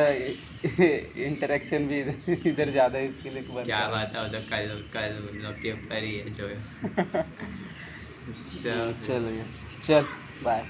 इंटरेक्शन 1.25 1.87
भी 1.87 1.99
इधर 2.01 2.47
इधर 2.49 2.69
ज़्यादा 2.71 2.99
इसके 2.99 3.29
लिए 3.29 3.43
बनता 3.43 3.63
क्या। 3.65 3.87
बात 3.87 4.11
है 4.15 4.23
उधर 4.23 4.39
तो 4.41 4.47
कल 4.47 4.89
कल 4.93 5.17
लोग 5.43 5.61
के 5.61 5.71
ऊपर 5.73 6.03
ही 6.03 6.15
है 6.17 6.29
जो 6.31 6.49
चलो 8.57 8.91
चलो 8.99 9.31
चल 9.83 10.07
बाय। 10.41 10.67